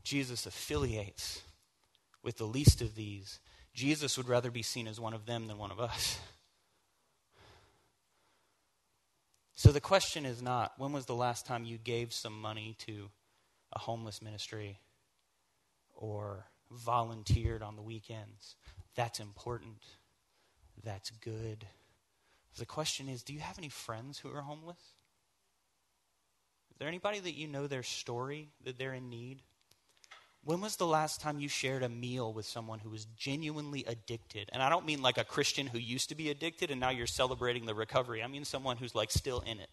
Jesus 0.04 0.46
affiliates 0.46 1.42
with 2.22 2.36
the 2.36 2.44
least 2.44 2.80
of 2.80 2.94
these 2.94 3.40
Jesus 3.74 4.16
would 4.16 4.28
rather 4.28 4.50
be 4.50 4.62
seen 4.62 4.88
as 4.88 5.00
one 5.00 5.14
of 5.14 5.26
them 5.26 5.46
than 5.46 5.58
one 5.58 5.70
of 5.70 5.80
us. 5.80 6.18
So 9.54 9.72
the 9.72 9.80
question 9.80 10.24
is 10.24 10.42
not 10.42 10.72
when 10.78 10.92
was 10.92 11.06
the 11.06 11.14
last 11.14 11.46
time 11.46 11.64
you 11.64 11.76
gave 11.76 12.12
some 12.12 12.40
money 12.40 12.76
to 12.80 13.10
a 13.72 13.78
homeless 13.78 14.22
ministry 14.22 14.80
or 15.94 16.46
volunteered 16.70 17.62
on 17.62 17.76
the 17.76 17.82
weekends? 17.82 18.56
That's 18.96 19.20
important. 19.20 19.84
That's 20.82 21.10
good. 21.10 21.66
The 22.58 22.66
question 22.66 23.08
is 23.08 23.22
do 23.22 23.34
you 23.34 23.40
have 23.40 23.58
any 23.58 23.68
friends 23.68 24.18
who 24.18 24.34
are 24.34 24.40
homeless? 24.40 24.80
Is 26.70 26.78
there 26.78 26.88
anybody 26.88 27.20
that 27.20 27.34
you 27.34 27.46
know 27.46 27.66
their 27.66 27.82
story, 27.82 28.48
that 28.64 28.78
they're 28.78 28.94
in 28.94 29.10
need? 29.10 29.42
When 30.42 30.60
was 30.60 30.76
the 30.76 30.86
last 30.86 31.20
time 31.20 31.38
you 31.38 31.48
shared 31.48 31.82
a 31.82 31.88
meal 31.88 32.32
with 32.32 32.46
someone 32.46 32.78
who 32.78 32.90
was 32.90 33.04
genuinely 33.16 33.84
addicted? 33.86 34.48
And 34.52 34.62
I 34.62 34.70
don't 34.70 34.86
mean 34.86 35.02
like 35.02 35.18
a 35.18 35.24
Christian 35.24 35.66
who 35.66 35.78
used 35.78 36.08
to 36.08 36.14
be 36.14 36.30
addicted 36.30 36.70
and 36.70 36.80
now 36.80 36.90
you're 36.90 37.06
celebrating 37.06 37.66
the 37.66 37.74
recovery. 37.74 38.22
I 38.22 38.26
mean 38.26 38.44
someone 38.44 38.78
who's 38.78 38.94
like 38.94 39.10
still 39.10 39.40
in 39.40 39.60
it. 39.60 39.68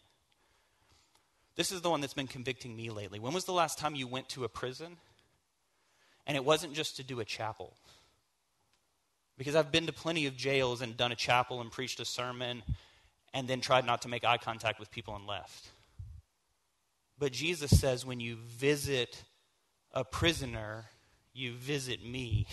This 1.56 1.72
is 1.72 1.82
the 1.82 1.90
one 1.90 2.02
that's 2.02 2.14
been 2.14 2.28
convicting 2.28 2.76
me 2.76 2.90
lately. 2.90 3.18
When 3.18 3.34
was 3.34 3.46
the 3.46 3.54
last 3.54 3.80
time 3.80 3.96
you 3.96 4.08
went 4.08 4.30
to 4.30 4.44
a 4.44 4.50
prison? 4.50 4.98
And 6.28 6.36
it 6.36 6.44
wasn't 6.44 6.74
just 6.74 6.98
to 6.98 7.04
do 7.04 7.22
a 7.22 7.26
chapel. 7.26 7.74
Because 9.38 9.56
I've 9.56 9.72
been 9.72 9.86
to 9.86 9.94
plenty 9.94 10.26
of 10.26 10.36
jails 10.36 10.82
and 10.82 10.98
done 10.98 11.14
a 11.14 11.16
chapel 11.16 11.62
and 11.62 11.72
preached 11.72 12.00
a 12.02 12.06
sermon 12.06 12.62
and 13.34 13.48
then 13.48 13.62
tried 13.62 13.86
not 13.86 14.02
to 14.02 14.10
make 14.10 14.26
eye 14.26 14.38
contact 14.38 14.80
with 14.80 14.92
people 14.92 15.16
and 15.16 15.26
left. 15.26 15.70
But 17.18 17.32
Jesus 17.32 17.80
says 17.80 18.06
when 18.06 18.20
you 18.20 18.36
visit 18.36 19.24
a 19.98 20.04
prisoner, 20.04 20.86
you 21.34 21.54
visit 21.54 22.06
me. 22.06 22.46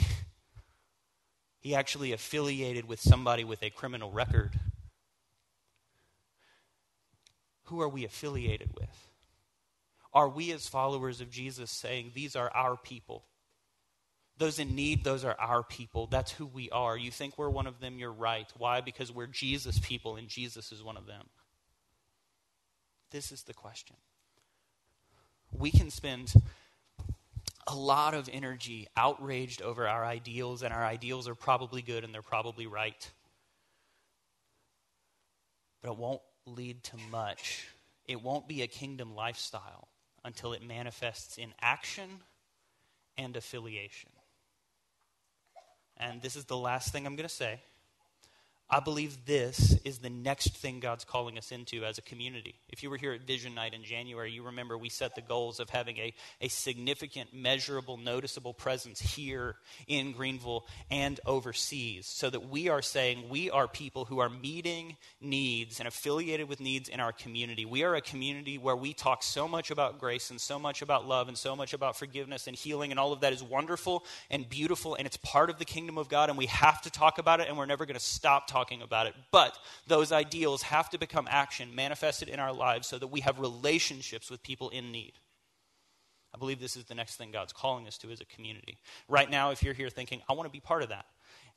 he 1.60 1.74
actually 1.74 2.12
affiliated 2.12 2.88
with 2.88 2.98
somebody 2.98 3.44
with 3.44 3.62
a 3.62 3.68
criminal 3.68 4.10
record. 4.10 4.58
Who 7.64 7.82
are 7.82 7.88
we 7.88 8.06
affiliated 8.06 8.70
with? 8.74 9.10
Are 10.14 10.28
we, 10.28 10.52
as 10.52 10.68
followers 10.68 11.20
of 11.20 11.30
Jesus, 11.30 11.70
saying, 11.70 12.12
These 12.14 12.34
are 12.34 12.50
our 12.54 12.78
people? 12.78 13.26
Those 14.38 14.58
in 14.58 14.74
need, 14.74 15.04
those 15.04 15.22
are 15.22 15.36
our 15.38 15.62
people. 15.62 16.06
That's 16.06 16.32
who 16.32 16.46
we 16.46 16.70
are. 16.70 16.96
You 16.96 17.10
think 17.10 17.36
we're 17.36 17.50
one 17.50 17.66
of 17.66 17.78
them, 17.78 17.98
you're 17.98 18.10
right. 18.10 18.50
Why? 18.56 18.80
Because 18.80 19.12
we're 19.12 19.26
Jesus 19.26 19.78
people, 19.78 20.16
and 20.16 20.28
Jesus 20.28 20.72
is 20.72 20.82
one 20.82 20.96
of 20.96 21.04
them. 21.04 21.26
This 23.10 23.30
is 23.30 23.42
the 23.42 23.52
question. 23.52 23.96
We 25.52 25.70
can 25.70 25.90
spend 25.90 26.32
a 27.66 27.74
lot 27.74 28.14
of 28.14 28.28
energy 28.32 28.88
outraged 28.96 29.62
over 29.62 29.88
our 29.88 30.04
ideals, 30.04 30.62
and 30.62 30.72
our 30.72 30.84
ideals 30.84 31.28
are 31.28 31.34
probably 31.34 31.82
good 31.82 32.04
and 32.04 32.14
they're 32.14 32.22
probably 32.22 32.66
right. 32.66 33.10
But 35.82 35.92
it 35.92 35.98
won't 35.98 36.22
lead 36.46 36.82
to 36.84 36.96
much. 37.10 37.66
It 38.06 38.22
won't 38.22 38.48
be 38.48 38.62
a 38.62 38.66
kingdom 38.66 39.14
lifestyle 39.14 39.88
until 40.24 40.52
it 40.52 40.62
manifests 40.62 41.38
in 41.38 41.52
action 41.60 42.08
and 43.16 43.36
affiliation. 43.36 44.10
And 45.96 46.20
this 46.20 46.36
is 46.36 46.44
the 46.46 46.56
last 46.56 46.92
thing 46.92 47.06
I'm 47.06 47.16
going 47.16 47.28
to 47.28 47.34
say. 47.34 47.60
I 48.70 48.80
believe 48.80 49.26
this 49.26 49.78
is 49.84 49.98
the 49.98 50.10
next 50.10 50.56
thing 50.56 50.80
God's 50.80 51.04
calling 51.04 51.36
us 51.36 51.52
into 51.52 51.84
as 51.84 51.98
a 51.98 52.02
community. 52.02 52.54
If 52.70 52.82
you 52.82 52.88
were 52.88 52.96
here 52.96 53.12
at 53.12 53.20
Vision 53.20 53.54
Night 53.54 53.74
in 53.74 53.84
January, 53.84 54.32
you 54.32 54.42
remember 54.42 54.76
we 54.76 54.88
set 54.88 55.14
the 55.14 55.20
goals 55.20 55.60
of 55.60 55.68
having 55.68 55.98
a, 55.98 56.14
a 56.40 56.48
significant, 56.48 57.34
measurable, 57.34 57.98
noticeable 57.98 58.54
presence 58.54 59.00
here 59.00 59.56
in 59.86 60.12
Greenville 60.12 60.66
and 60.90 61.20
overseas, 61.26 62.06
so 62.06 62.30
that 62.30 62.48
we 62.48 62.70
are 62.70 62.80
saying 62.80 63.28
we 63.28 63.50
are 63.50 63.68
people 63.68 64.06
who 64.06 64.18
are 64.18 64.30
meeting 64.30 64.96
needs 65.20 65.78
and 65.78 65.86
affiliated 65.86 66.48
with 66.48 66.58
needs 66.58 66.88
in 66.88 67.00
our 67.00 67.12
community. 67.12 67.66
We 67.66 67.84
are 67.84 67.94
a 67.94 68.00
community 68.00 68.56
where 68.56 68.74
we 68.74 68.94
talk 68.94 69.22
so 69.22 69.46
much 69.46 69.70
about 69.70 70.00
grace 70.00 70.30
and 70.30 70.40
so 70.40 70.58
much 70.58 70.80
about 70.80 71.06
love 71.06 71.28
and 71.28 71.36
so 71.36 71.54
much 71.54 71.74
about 71.74 71.96
forgiveness 71.96 72.46
and 72.46 72.56
healing, 72.56 72.90
and 72.90 72.98
all 72.98 73.12
of 73.12 73.20
that 73.20 73.34
is 73.34 73.42
wonderful 73.42 74.04
and 74.30 74.48
beautiful, 74.48 74.94
and 74.94 75.06
it's 75.06 75.18
part 75.18 75.50
of 75.50 75.58
the 75.58 75.66
kingdom 75.66 75.98
of 75.98 76.08
God, 76.08 76.30
and 76.30 76.38
we 76.38 76.46
have 76.46 76.80
to 76.82 76.90
talk 76.90 77.18
about 77.18 77.40
it, 77.40 77.48
and 77.48 77.58
we're 77.58 77.66
never 77.66 77.84
going 77.84 77.94
to 77.94 78.04
stop 78.04 78.48
talking 78.48 78.63
about 78.82 79.06
it. 79.06 79.14
But 79.30 79.58
those 79.86 80.12
ideals 80.12 80.62
have 80.62 80.90
to 80.90 80.98
become 80.98 81.26
action 81.30 81.74
manifested 81.74 82.28
in 82.28 82.40
our 82.40 82.52
lives 82.52 82.86
so 82.86 82.98
that 82.98 83.08
we 83.08 83.20
have 83.20 83.38
relationships 83.38 84.30
with 84.30 84.42
people 84.42 84.70
in 84.70 84.92
need. 84.92 85.12
I 86.34 86.38
believe 86.38 86.60
this 86.60 86.76
is 86.76 86.84
the 86.84 86.94
next 86.94 87.16
thing 87.16 87.30
God's 87.30 87.52
calling 87.52 87.86
us 87.86 87.96
to 87.98 88.10
as 88.10 88.20
a 88.20 88.24
community. 88.24 88.78
Right 89.08 89.30
now, 89.30 89.50
if 89.50 89.62
you're 89.62 89.74
here 89.74 89.88
thinking, 89.88 90.20
I 90.28 90.32
want 90.32 90.48
to 90.48 90.52
be 90.52 90.60
part 90.60 90.82
of 90.82 90.88
that, 90.88 91.06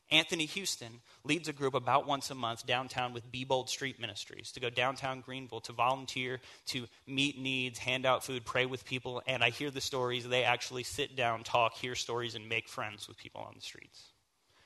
Anthony 0.09 0.45
Houston 0.45 1.01
leads 1.25 1.49
a 1.49 1.53
group 1.53 1.73
about 1.73 2.07
once 2.07 2.31
a 2.31 2.35
month 2.35 2.65
downtown 2.65 3.11
with 3.11 3.29
Be 3.29 3.43
Bold 3.43 3.69
Street 3.69 3.99
Ministries 3.99 4.51
to 4.53 4.59
go 4.59 4.69
downtown 4.69 5.19
Greenville 5.19 5.59
to 5.61 5.73
volunteer, 5.73 6.39
to 6.67 6.85
meet 7.05 7.37
needs, 7.37 7.79
hand 7.79 8.05
out 8.05 8.23
food, 8.23 8.45
pray 8.45 8.65
with 8.65 8.85
people. 8.85 9.21
And 9.27 9.43
I 9.43 9.49
hear 9.49 9.69
the 9.69 9.81
stories. 9.81 10.27
They 10.27 10.43
actually 10.43 10.83
sit 10.83 11.17
down, 11.17 11.43
talk, 11.43 11.73
hear 11.73 11.95
stories, 11.95 12.35
and 12.35 12.47
make 12.47 12.69
friends 12.69 13.07
with 13.07 13.17
people 13.17 13.41
on 13.41 13.53
the 13.55 13.61
streets. 13.61 14.01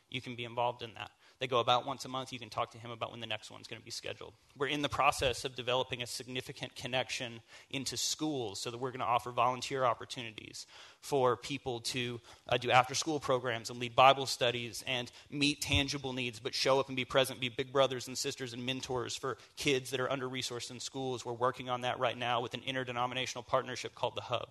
You 0.09 0.21
can 0.21 0.35
be 0.35 0.43
involved 0.43 0.83
in 0.83 0.93
that. 0.93 1.09
They 1.41 1.47
go 1.47 1.59
about 1.59 1.87
once 1.87 2.05
a 2.05 2.07
month. 2.07 2.31
You 2.31 2.37
can 2.37 2.51
talk 2.51 2.69
to 2.73 2.77
him 2.77 2.91
about 2.91 3.09
when 3.09 3.19
the 3.19 3.25
next 3.25 3.49
one's 3.49 3.65
going 3.65 3.81
to 3.81 3.83
be 3.83 3.89
scheduled. 3.89 4.33
We're 4.55 4.67
in 4.67 4.83
the 4.83 4.89
process 4.89 5.43
of 5.43 5.55
developing 5.55 6.03
a 6.03 6.05
significant 6.05 6.75
connection 6.75 7.39
into 7.71 7.97
schools 7.97 8.61
so 8.61 8.69
that 8.69 8.77
we're 8.77 8.91
going 8.91 8.99
to 8.99 9.07
offer 9.07 9.31
volunteer 9.31 9.83
opportunities 9.83 10.67
for 10.99 11.35
people 11.35 11.79
to 11.79 12.21
uh, 12.47 12.57
do 12.57 12.69
after 12.69 12.93
school 12.93 13.19
programs 13.19 13.71
and 13.71 13.79
lead 13.79 13.95
Bible 13.95 14.27
studies 14.27 14.83
and 14.85 15.11
meet 15.31 15.61
tangible 15.61 16.13
needs, 16.13 16.39
but 16.39 16.53
show 16.53 16.79
up 16.79 16.89
and 16.89 16.95
be 16.95 17.05
present, 17.05 17.39
be 17.39 17.49
big 17.49 17.73
brothers 17.73 18.07
and 18.07 18.15
sisters 18.15 18.53
and 18.53 18.63
mentors 18.63 19.15
for 19.15 19.35
kids 19.57 19.89
that 19.89 19.99
are 19.99 20.11
under 20.11 20.29
resourced 20.29 20.69
in 20.69 20.79
schools. 20.79 21.25
We're 21.25 21.33
working 21.33 21.71
on 21.71 21.81
that 21.81 21.97
right 21.97 22.15
now 22.15 22.41
with 22.41 22.53
an 22.53 22.61
interdenominational 22.67 23.41
partnership 23.41 23.95
called 23.95 24.15
The 24.15 24.21
Hub 24.21 24.49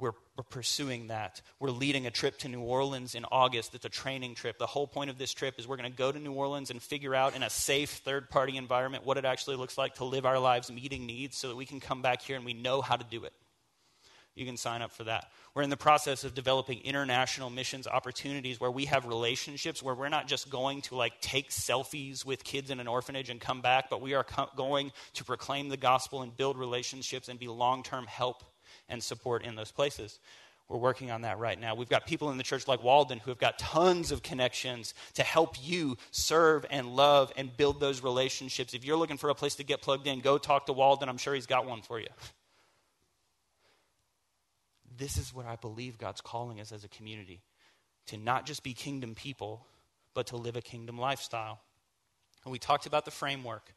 we're, 0.00 0.12
we're, 0.36 0.44
pursuing 0.44 1.08
that. 1.08 1.42
We're 1.58 1.70
leading 1.70 2.06
a 2.06 2.10
trip 2.10 2.38
to 2.38 2.48
New 2.48 2.60
Orleans 2.60 3.14
in 3.14 3.24
August. 3.30 3.74
It's 3.74 3.84
a 3.84 3.90
training 3.90 4.34
trip. 4.34 4.58
The 4.58 4.66
whole 4.66 4.86
point 4.86 5.10
of 5.10 5.18
this 5.18 5.32
trip 5.32 5.58
is 5.58 5.68
we're 5.68 5.76
going 5.76 5.90
to 5.90 5.96
go 5.96 6.10
to 6.10 6.18
New 6.18 6.32
Orleans 6.32 6.70
and 6.70 6.82
figure 6.82 7.14
out 7.14 7.36
in 7.36 7.42
a 7.42 7.50
safe 7.50 7.90
third 7.90 8.30
party 8.30 8.56
environment 8.56 9.04
what 9.04 9.18
it 9.18 9.24
actually 9.24 9.56
looks 9.56 9.76
like 9.76 9.94
to 9.96 10.04
live 10.04 10.26
our 10.26 10.38
lives 10.38 10.70
meeting 10.70 11.06
needs 11.06 11.36
so 11.36 11.48
that 11.48 11.56
we 11.56 11.66
can 11.66 11.80
come 11.80 12.02
back 12.02 12.22
here 12.22 12.36
and 12.36 12.44
we 12.44 12.54
know 12.54 12.80
how 12.80 12.96
to 12.96 13.04
do 13.04 13.24
it. 13.24 13.32
You 14.34 14.46
can 14.46 14.56
sign 14.56 14.80
up 14.80 14.92
for 14.92 15.04
that. 15.04 15.30
We're 15.54 15.62
in 15.62 15.70
the 15.70 15.76
process 15.76 16.24
of 16.24 16.34
developing 16.34 16.80
international 16.80 17.50
missions 17.50 17.86
opportunities 17.86 18.60
where 18.60 18.70
we 18.70 18.84
have 18.86 19.04
relationships 19.04 19.82
where 19.82 19.94
we're 19.94 20.08
not 20.08 20.28
just 20.28 20.48
going 20.48 20.82
to 20.82 20.94
like 20.94 21.20
take 21.20 21.50
selfies 21.50 22.24
with 22.24 22.44
kids 22.44 22.70
in 22.70 22.80
an 22.80 22.86
orphanage 22.86 23.28
and 23.28 23.40
come 23.40 23.60
back, 23.60 23.90
but 23.90 24.00
we 24.00 24.14
are 24.14 24.24
co- 24.24 24.48
going 24.56 24.92
to 25.14 25.24
proclaim 25.24 25.68
the 25.68 25.76
gospel 25.76 26.22
and 26.22 26.36
build 26.36 26.56
relationships 26.56 27.28
and 27.28 27.38
be 27.38 27.48
long 27.48 27.82
term 27.82 28.06
help 28.06 28.44
and 28.88 29.02
support 29.02 29.44
in 29.44 29.54
those 29.54 29.70
places. 29.72 30.18
We're 30.68 30.78
working 30.78 31.10
on 31.10 31.22
that 31.22 31.40
right 31.40 31.60
now. 31.60 31.74
We've 31.74 31.88
got 31.88 32.06
people 32.06 32.30
in 32.30 32.38
the 32.38 32.44
church 32.44 32.68
like 32.68 32.82
Walden 32.84 33.18
who 33.18 33.32
have 33.32 33.40
got 33.40 33.58
tons 33.58 34.12
of 34.12 34.22
connections 34.22 34.94
to 35.14 35.24
help 35.24 35.56
you 35.60 35.96
serve 36.12 36.64
and 36.70 36.94
love 36.94 37.32
and 37.36 37.54
build 37.56 37.80
those 37.80 38.04
relationships. 38.04 38.72
If 38.72 38.84
you're 38.84 38.96
looking 38.96 39.16
for 39.16 39.30
a 39.30 39.34
place 39.34 39.56
to 39.56 39.64
get 39.64 39.82
plugged 39.82 40.06
in, 40.06 40.20
go 40.20 40.38
talk 40.38 40.66
to 40.66 40.72
Walden. 40.72 41.08
I'm 41.08 41.18
sure 41.18 41.34
he's 41.34 41.46
got 41.46 41.66
one 41.66 41.82
for 41.82 41.98
you. 41.98 42.06
This 44.96 45.16
is 45.16 45.34
what 45.34 45.46
I 45.46 45.56
believe 45.56 45.98
God's 45.98 46.20
calling 46.20 46.60
us 46.60 46.70
as 46.70 46.84
a 46.84 46.88
community 46.88 47.42
to 48.06 48.16
not 48.16 48.46
just 48.46 48.62
be 48.62 48.72
kingdom 48.72 49.16
people, 49.16 49.66
but 50.14 50.28
to 50.28 50.36
live 50.36 50.56
a 50.56 50.62
kingdom 50.62 50.98
lifestyle. 50.98 51.60
And 52.44 52.52
we 52.52 52.60
talked 52.60 52.86
about 52.86 53.04
the 53.04 53.10
framework. 53.10 53.74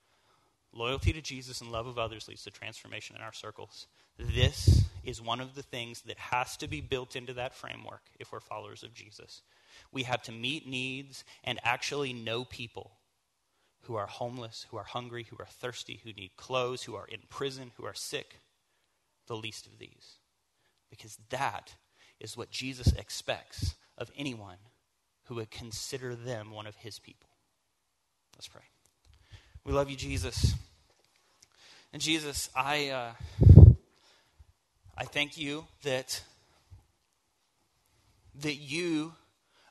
Loyalty 0.71 1.13
to 1.13 1.21
Jesus 1.21 1.61
and 1.61 1.71
love 1.71 1.87
of 1.87 1.97
others 1.97 2.27
leads 2.27 2.43
to 2.43 2.51
transformation 2.51 3.15
in 3.15 3.21
our 3.21 3.33
circles. 3.33 3.87
This 4.17 4.85
is 5.03 5.21
one 5.21 5.41
of 5.41 5.55
the 5.55 5.63
things 5.63 6.01
that 6.01 6.17
has 6.17 6.55
to 6.57 6.67
be 6.67 6.81
built 6.81 7.15
into 7.15 7.33
that 7.33 7.53
framework 7.53 8.01
if 8.19 8.31
we're 8.31 8.39
followers 8.39 8.83
of 8.83 8.93
Jesus. 8.93 9.41
We 9.91 10.03
have 10.03 10.21
to 10.23 10.31
meet 10.31 10.67
needs 10.67 11.23
and 11.43 11.59
actually 11.63 12.13
know 12.13 12.45
people 12.45 12.91
who 13.81 13.95
are 13.95 14.07
homeless, 14.07 14.65
who 14.69 14.77
are 14.77 14.83
hungry, 14.83 15.25
who 15.29 15.37
are 15.39 15.47
thirsty, 15.47 15.99
who 16.03 16.13
need 16.13 16.37
clothes, 16.37 16.83
who 16.83 16.95
are 16.95 17.07
in 17.07 17.19
prison, 17.29 17.71
who 17.75 17.85
are 17.85 17.93
sick, 17.93 18.39
the 19.27 19.35
least 19.35 19.65
of 19.65 19.77
these. 19.77 20.17
Because 20.89 21.17
that 21.29 21.75
is 22.19 22.37
what 22.37 22.51
Jesus 22.51 22.93
expects 22.93 23.75
of 23.97 24.11
anyone 24.15 24.57
who 25.25 25.35
would 25.35 25.51
consider 25.51 26.15
them 26.15 26.51
one 26.51 26.67
of 26.67 26.75
his 26.75 26.99
people. 26.99 27.29
Let's 28.35 28.47
pray. 28.47 28.61
We 29.65 29.73
love 29.73 29.89
you, 29.89 29.97
Jesus. 29.97 30.53
And 31.91 32.01
Jesus, 32.01 32.49
I. 32.55 32.89
Uh, 32.89 33.11
thank 35.13 35.37
you 35.37 35.63
that, 35.83 36.23
that 38.41 38.55
you 38.55 39.13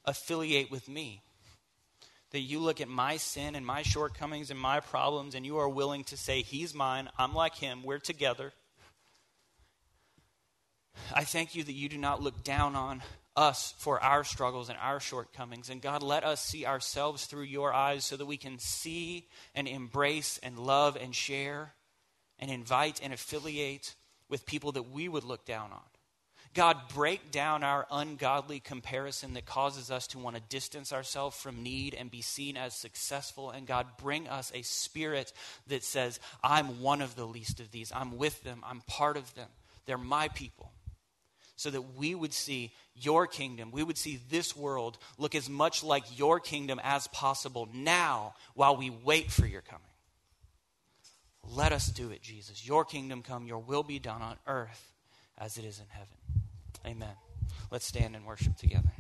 affiliate 0.05 0.71
with 0.71 0.89
me. 0.89 1.21
That 2.31 2.41
you 2.41 2.61
look 2.61 2.81
at 2.81 2.89
my 2.89 3.17
sin 3.17 3.57
and 3.57 3.67
my 3.67 3.83
shortcomings 3.83 4.53
and 4.53 4.59
my 4.59 4.79
problems, 4.79 5.35
and 5.35 5.45
you 5.45 5.59
are 5.59 5.69
willing 5.69 6.05
to 6.05 6.17
say, 6.17 6.43
He's 6.43 6.75
mine, 6.75 7.11
I'm 7.19 7.35
like 7.35 7.57
Him, 7.57 7.83
we're 7.83 7.99
together. 7.99 8.53
I 11.13 11.25
thank 11.25 11.57
you 11.57 11.65
that 11.65 11.73
you 11.73 11.89
do 11.89 11.99
not 11.99 12.23
look 12.23 12.45
down 12.45 12.77
on 12.77 13.03
us 13.35 13.75
for 13.79 14.01
our 14.01 14.23
struggles 14.23 14.69
and 14.69 14.79
our 14.81 15.01
shortcomings. 15.01 15.71
And 15.71 15.83
God, 15.83 16.03
let 16.05 16.23
us 16.23 16.41
see 16.41 16.65
ourselves 16.65 17.27
through 17.27 17.45
your 17.45 17.75
eyes 17.75 18.05
so 18.05 18.17
that 18.17 18.27
we 18.27 18.37
can 18.37 18.59
see 18.59 19.27
and 19.55 19.67
embrace 19.67 20.39
and 20.43 20.59
love 20.59 20.97
and 20.97 21.15
share 21.15 21.75
and 22.39 22.51
invite 22.51 23.01
and 23.03 23.13
affiliate 23.13 23.95
with 24.33 24.47
people 24.47 24.73
that 24.73 24.91
we 24.91 25.09
would 25.09 25.25
look 25.25 25.45
down 25.45 25.71
on. 25.73 25.83
God, 26.55 26.79
break 26.95 27.31
down 27.31 27.63
our 27.63 27.87
ungodly 27.91 28.61
comparison 28.61 29.35
that 29.35 29.45
causes 29.45 29.91
us 29.91 30.07
to 30.09 30.19
want 30.19 30.37
to 30.37 30.43
distance 30.49 30.91
ourselves 30.91 31.37
from 31.37 31.63
need 31.63 31.95
and 31.95 32.11
be 32.11 32.23
seen 32.23 32.57
as 32.57 32.75
successful. 32.75 33.51
And 33.51 33.67
God, 33.67 33.87
bring 33.99 34.29
us 34.29 34.51
a 34.55 34.63
spirit 34.63 35.35
that 35.67 35.85
says, 35.85 36.19
I'm 36.43 36.81
one 36.81 37.03
of 37.03 37.15
the 37.15 37.27
least 37.27 37.61
of 37.61 37.71
these. 37.73 37.93
I'm 37.95 38.17
with 38.17 38.43
them. 38.43 38.63
I'm 38.67 38.81
part 38.87 39.19
of 39.19 39.35
them. 39.35 39.49
They're 39.85 39.99
my 39.99 40.29
people. 40.29 40.73
So 41.57 41.69
that 41.69 41.97
we 41.97 42.15
would 42.15 42.33
see 42.33 42.73
your 42.95 43.27
kingdom, 43.27 43.71
we 43.71 43.83
would 43.83 43.99
see 43.99 44.19
this 44.31 44.57
world 44.57 44.97
look 45.19 45.35
as 45.35 45.49
much 45.49 45.85
like 45.85 46.19
your 46.19 46.41
kingdom 46.41 46.81
as 46.83 47.07
possible 47.09 47.69
now 47.73 48.35
while 48.55 48.77
we 48.77 48.89
wait 48.91 49.31
for 49.31 49.47
your 49.47 49.61
coming. 49.61 49.92
Let 51.49 51.73
us 51.73 51.89
do 51.89 52.11
it, 52.11 52.23
Jesus. 52.23 52.67
Your 52.67 52.85
kingdom 52.85 53.23
come, 53.23 53.47
your 53.47 53.59
will 53.59 53.83
be 53.83 53.99
done 53.99 54.23
on 54.23 54.37
earth 54.47 54.93
as 55.39 55.59
it 55.59 55.65
is 55.65 55.79
in 55.81 55.87
heaven. 55.89 56.17
Amen. 56.87 57.17
Let's 57.71 57.87
stand 57.87 58.17
and 58.17 58.27
worship 58.27 58.57
together. 58.57 58.93